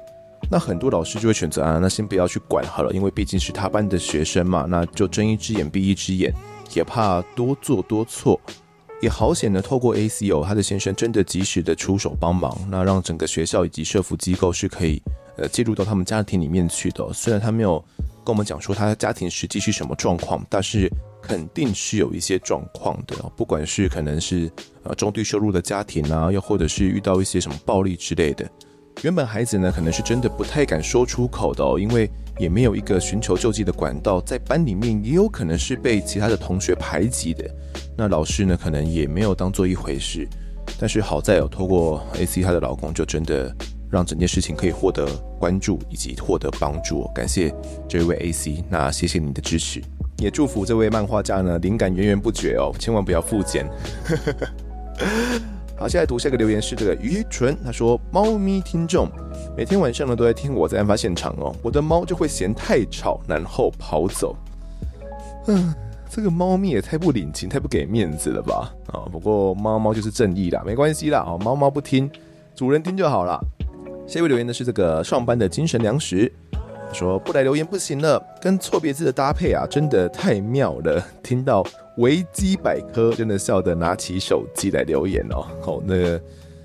[0.52, 6.30] 那很多老师就会选择啊，那先不要去管好了，因为毕竟是他班的学生嘛，那就睁一只眼闭一只眼，
[6.74, 8.38] 也怕多做多错。
[9.00, 15.02] 也好险呢，透过 ACO，他的先生真的及时的出手帮忙，那让整个学校以及社福机构是可以
[15.38, 17.10] 呃介入到他们家庭里面去的。
[17.14, 17.82] 虽然他没有
[18.22, 20.86] 跟我们讲说他的家庭实际是什么状况，但是
[21.22, 28.46] 肯定是有一些状况的，不管是可能是呃中低收入的家庭啊，又或者是遇到一些什么暴力之类的。
[29.02, 37.44] 原本孩子呢，可能是真的不太敢说出口的哦，因为也没有一个寻求救济的管道，在班里面也有可能是被其他的同学排挤的。
[37.96, 40.28] 那老师呢，可能也没有当做一回事。
[40.78, 43.52] 但是好在有透过 AC 她的老公，就真的
[43.90, 45.04] 让整件事情可以获得
[45.38, 47.04] 关注以及获得帮助。
[47.12, 47.52] 感谢
[47.88, 49.82] 这位 AC，那谢谢你的支持，
[50.18, 53.68] 也祝福这位漫画家呢，灵感源源不绝哦，千万不要复检。
[55.82, 59.08] 好，现在读下一个留言是这个于纯，他说：“猫咪听众
[59.56, 64.36] 每天晚上呢都在听我在案发现场哦，我的猫就会嫌太吵，然后跑走。
[65.48, 65.74] 嗯，
[66.08, 68.72] 这个猫咪也太不领情，太不给面子了吧？
[68.92, 71.18] 啊，不过猫猫就是正义啦，没关系啦。
[71.26, 72.08] 哦，猫猫不听，
[72.54, 73.40] 主人听就好了。
[74.06, 76.32] 下一位留言的是这个上班的精神粮食，
[76.92, 81.04] 说不来留言不行了，跟错别字的搭配啊，真的太妙了。
[81.24, 81.66] 听到
[81.98, 85.46] 维基百科，真的笑得拿起手机来留言哦。
[85.60, 86.20] 好，那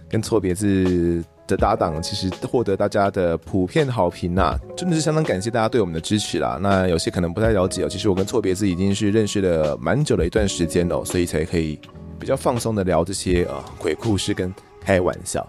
[0.10, 1.24] 跟错别字。
[1.48, 6.60] 的搭档其实获得大家的普遍好评呐、啊，真的是相当感谢大家对我们的支持啦。
[6.62, 11.80] 那有些可能不太了解哦，其实我跟错别字已经是认识了蛮久的一段时间了，所以才可以
[12.20, 15.40] 比较放松的聊这些呃鬼故事跟开玩笑。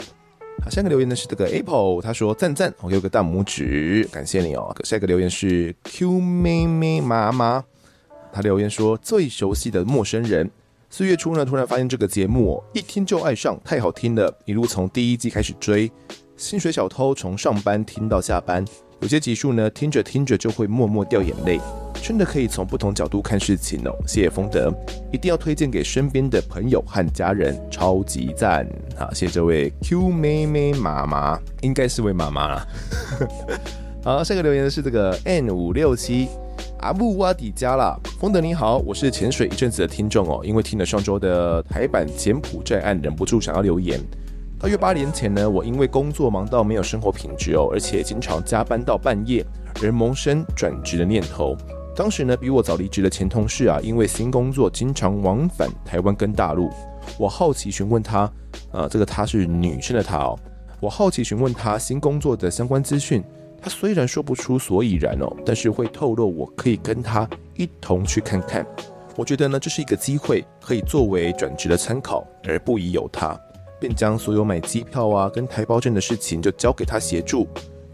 [0.62, 4.72] 好，下一个留言呢是这个 Apple，他说赞赞，我给我个大拇指，感谢你哦。
[4.84, 7.64] 下一个留言是 Q 妹妹妈妈，
[8.38, 10.48] 他留言说最熟悉的陌生人。
[10.88, 15.90] 四月初呢，突然发现这个节目，一听就爱上，太好听了，一路从第一季开始追。
[16.36, 18.64] 薪水小偷从上班听到下班，
[19.00, 21.58] 有些集数呢，听着听着就会默默掉眼泪，
[22.00, 23.90] 真的可以从不同角度看事情哦。
[24.06, 24.72] 谢谢丰德，
[25.12, 28.64] 一定要推荐给身边的朋友和家人，超级赞！
[28.96, 32.68] 好，谢谢这位 Q 妹妹妈妈，应该是位妈妈啦。
[34.04, 36.28] 好，下个留言是这个 N 五六七。
[36.78, 44.00] 阿布瓦迪加啦，丰德你好，我是潜水一阵子的听众哦，因为听了上周的台版柬埔寨案，忍不住想要留言。
[44.60, 49.44] 大约八年前呢，我因为工作忙到没有生活品质哦，而且经常加班到半夜，
[49.82, 51.56] 而萌生转职的念头。
[51.96, 56.70] 当时呢，比我早离职的前同事啊，因为新工作经常往返台湾跟大陆，
[57.18, 58.20] 我好奇询问他，
[58.70, 60.38] 啊，这个他是女生的他哦，
[60.78, 63.22] 我好奇询问他新工作的相关资讯。
[63.60, 68.66] 他虽然说不出所以然哦，但是会透露我可以跟他一同去看看。
[69.16, 73.38] 我觉得呢，这是一个机会，可以作为转职的参考，而不宜有他，
[73.80, 77.48] 便将所有买机票啊跟台胞证的事情就交给他协助。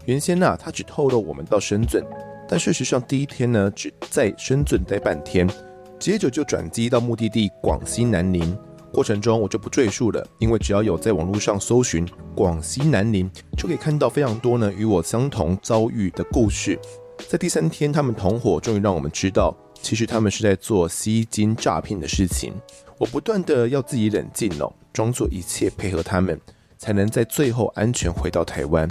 [0.05, 2.05] 原先呢、啊，他只透露我们到深圳，
[2.47, 5.49] 但事实上第一天呢，只在深圳待半天，
[5.97, 8.55] 接着就转机到目的地广西南宁。
[8.95, 16.79] 过程中我就不赘述了，因为只要有在网络上搜寻广西南宁，就可以看到非常多呢与我相同遭遇的故事。
[17.27, 22.53] 在第三天，他们同伙终于让我们知道，其实他们是在做吸金诈骗的事情。
[22.97, 26.39] 我不断的要自己冷静哦，装作一切配合他们，
[26.77, 28.87] 才能在最后安全回到台湾，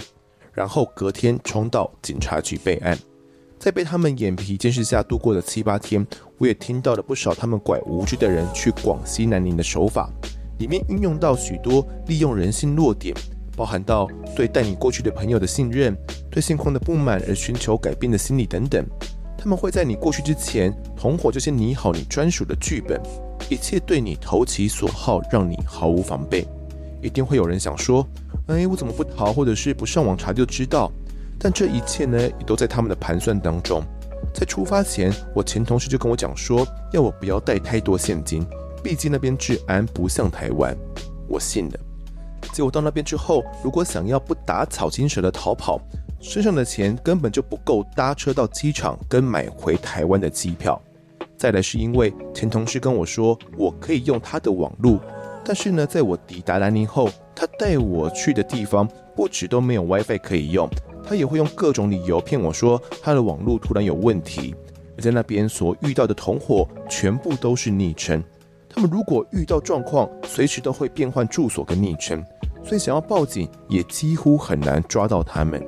[0.52, 2.98] 然后隔天冲到警察局备案。
[3.58, 6.06] 在被他们眼皮监视下度过的七八天，
[6.38, 10.10] 我也听到了不少他们拐无知的人去广西南宁的手法，
[10.58, 13.14] 里面运用到许多利用人性弱点，
[13.56, 15.96] 包含到对带你过去的朋友的信任、
[16.30, 18.84] 对现况的不满而寻求改变的心理等等。
[19.38, 23.00] 他们会在你过去之前，同伙就先拟好你专属的剧本，
[23.50, 26.46] 一切对你投其所好，让你毫无防备。
[27.02, 28.06] 一定会有人想说
[28.48, 30.90] ：“哎，我怎么不逃，或者是不上网查就知道？”
[31.38, 33.84] 但这一切呢，也都在他们的盘算当中。
[34.34, 38.44] 在出发前，我前同事就跟我讲说，要我不要带太多现金，
[38.82, 40.76] 毕竟那边治安不像台湾。
[41.28, 41.78] 我信了。
[42.52, 45.80] 结果到那边之后，如果想要不打草惊蛇的逃跑，
[46.20, 50.80] 身上的钱根本就不够搭车到机场跟买回台湾的机票。
[51.36, 54.98] 再来是因为前同事跟我说，我可以用他的网路，
[55.44, 60.68] 但是呢，在我抵达南宁后，他带我去的地方不止都没有 WiFi 可以用。
[61.06, 64.54] 他也会用各种理由骗我说他的网络突然有问题，
[64.96, 68.22] 而在那边所遇到的同伙全部都是昵称。
[68.68, 72.24] 他们如果遇到状况，随时都会变换住所跟昵称，
[72.64, 75.64] 所以想要报警也几乎很难抓到他们。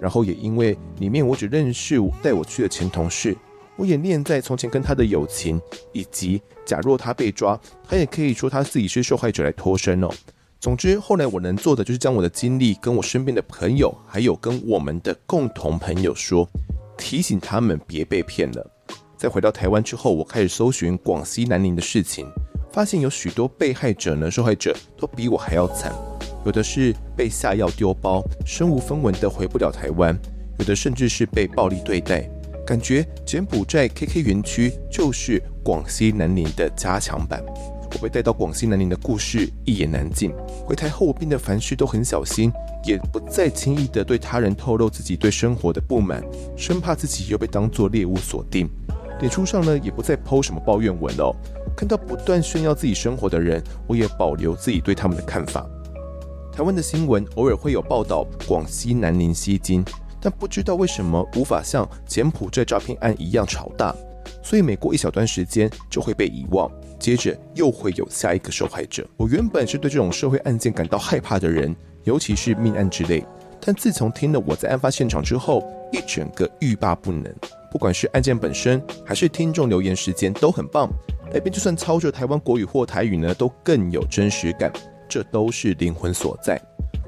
[0.00, 3.36] 然后也因为里面我只认识带我去的前同事，
[3.76, 5.60] 我也念在从前跟他的友情，
[5.92, 7.58] 以及假若他被抓，
[7.88, 10.10] 他也可以说他自己是受害者来脱身哦。
[10.62, 16.48] 总之，后来我能做的就是将我的经历跟我身边的朋友，还有跟我们的共同朋友说，
[16.96, 18.64] 提醒他们别被骗了。
[19.16, 22.28] 在回到台湾之后，我开始搜寻广西南宁的事情，
[22.72, 25.92] 发现有许多被害者呢，受害者都比我还要惨，
[26.46, 30.16] 有的是被下药丢包，身无分文的回不了台湾，
[30.60, 32.30] 有的甚至是被暴力对待，
[32.64, 37.42] 感觉柬埔寨 KK 园区就是广西南宁的加强版。
[37.94, 40.32] 我被带到广西南宁的故事一言难尽。
[40.64, 42.52] 回台后，我变得凡事都很小心，
[42.84, 46.22] 也不再轻易的对他人透露自己对生活的不满，
[46.56, 48.68] 生怕自己又被当作猎物锁定。
[49.20, 51.34] 脸书上呢，也不再 po 什么抱怨文哦。
[51.76, 55.64] 看到不断炫耀自己生活的人，我也保留自己对他们的看法。
[56.52, 59.84] 台湾的新闻偶尔会有报道广西南宁吸金，
[60.20, 63.94] 但不知道为什么无法像柬埔寨诈骗案一样炒大，
[64.42, 66.70] 所以每过一小段时间就会被遗忘。
[67.02, 69.04] 接着又会有下一个受害者。
[69.16, 71.74] 我原本是对这种社会案件感到害怕的人，
[72.04, 73.24] 尤其是命案之类。
[73.60, 77.24] 但自从听了我在案发现场之后，一整个欲罢不能。
[77.70, 80.88] 不管是案件本身，还是听众留言时间都很棒。
[81.32, 84.72] 那边就算操着台湾国语或台语呢，都更有真实感，
[85.08, 86.60] 这都是灵魂所在。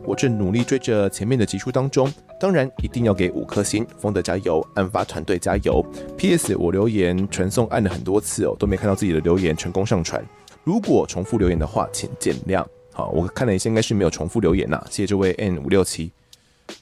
[0.07, 5.85] 我正努力追着前面的集数当中，当然一定要给五颗星，丰德加油，案发团队加油。
[6.17, 6.57] P.S.
[6.57, 10.25] 我留言传送按了很多次哦，都没看到自己的留言成功上传。
[10.63, 12.65] 如果重复留言的话，请见谅。
[12.93, 14.85] 好，我看了一下，应该是没有重复留言呐。
[14.91, 16.11] 谢谢这位 N 五六七。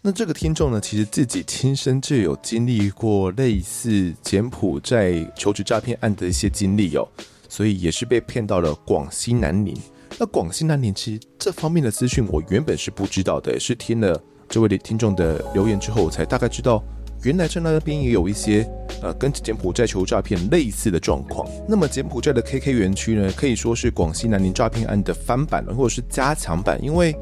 [0.01, 7.09] 那这个听众呢，其实自己亲身就有经历过类似柬埔寨求职诈骗案的一些经历哦，
[7.49, 9.77] 所以也是被骗到了广西南宁。
[10.19, 14.23] 那广西南宁其实这方面的资讯，我原本是不知道的，是听了
[14.53, 16.85] 这位听众的留言之后，我才大概知道，
[17.23, 18.69] 原来在那边也有一些
[19.01, 21.49] 呃跟柬埔寨求诈骗类似的状况。
[21.67, 27.17] 那么柬埔寨的 KK 园区呢，可以说是广西南宁诈骗案的翻版了或者是加强版，因为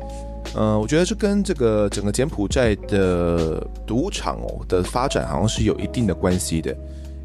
[0.56, 6.76] 呃，我觉得这跟这个整个柬埔寨的赌场哦的发展好像是有一定的关系的。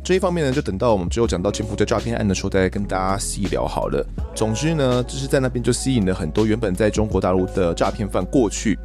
[0.03, 4.05] 这一方面呢，就等到我们之后讲到柬埔寨诈骗案的时候，再跟大家细聊好了。
[4.35, 8.77] 总之呢，就是在那边就吸引了很多原本在中国大陆的诈骗犯过去，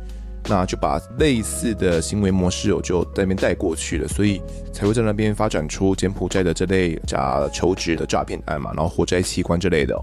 [0.48, 4.40] 那就把类似的行为模式哦，就在那边带过去了，所以
[4.72, 9.96] 才会在那边发展出柬埔寨的这类假求职的诈骗案嘛，然后活摘器官之类的。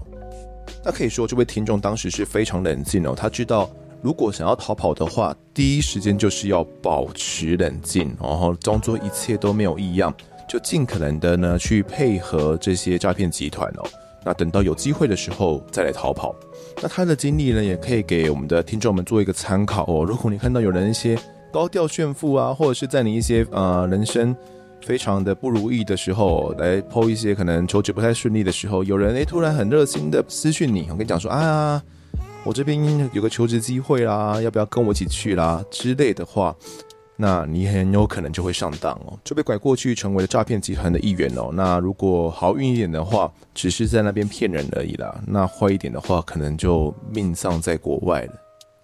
[0.84, 3.68] 那可以说，这位听众当时是非常冷静哦，他知道
[4.00, 10.14] 如果想要逃跑的话，第一时间就是要保持冷静，然后装作一切都没有异样。
[10.48, 13.84] 就尽可能的呢去配合这些诈骗集团哦，
[14.24, 16.34] 那等到有机会的时候再来逃跑。
[16.80, 20.04] 那他的经历呢，也可以给我们的听众们做一个参考哦。
[20.04, 21.18] 如果你看到有人一些
[21.52, 24.34] 高调炫富啊，或者是在你一些呃人生
[24.82, 31.82] 非常的不如意的时候，来 po 一些可能求职不太顺利的时候，有人诶突然很热心的私讯你，我跟你讲说啊，
[32.44, 36.54] 我这边有个求职机会啦，要不要跟我一起去啦之类的话。
[37.20, 41.50] 那你很有可能就会上当哦，就被拐过去成为了诈骗集团的一员哦。
[41.52, 45.20] 那如果好运一点的话，只是在那边骗人而已啦。
[45.26, 48.32] 那坏一点的话，可能就命丧在国外了。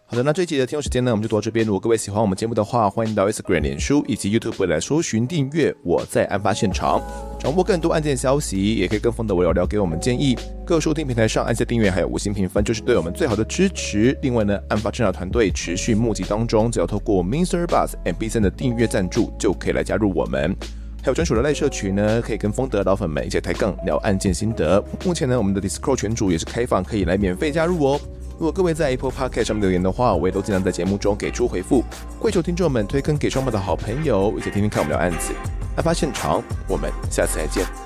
[0.06, 1.64] 好的，那这一集的听众时间呢，我们就到这边。
[1.64, 5.74] 如果各位喜欢我们节目的话，欢迎到 Instagram、脸书以及 YouTube 来搜寻订阅。
[5.82, 7.00] 我在案发现场，
[7.40, 10.36] 掌握更多案件消息，也可以跟风的我聊聊，给我们建议。
[10.66, 14.16] 各收听平台上按下订阅，还有五星评分，就是对我们最好的支持。
[14.20, 17.64] 另外呢，案发侦查团队持续募集当中，只要透过 Mr.
[17.64, 20.54] Bus and Bison 的订阅赞助，就可以来加入我们。
[21.02, 24.84] 还有专属的赖社群呢，可以跟风德老粉们一起抬杠聊案件心得。
[25.04, 28.00] 目前呢，我们的 Discord 群组也是开放，可以来免费加入哦。
[28.36, 31.84] 如果各位在 Apple Podcast 上面留言的话，我也都尽量在节目中给出回复。
[32.18, 35.32] 跪求听众们推坑给双方的好朋友，一起听听看我们聊案子。
[35.76, 37.83] 案发现场，我们下次再见。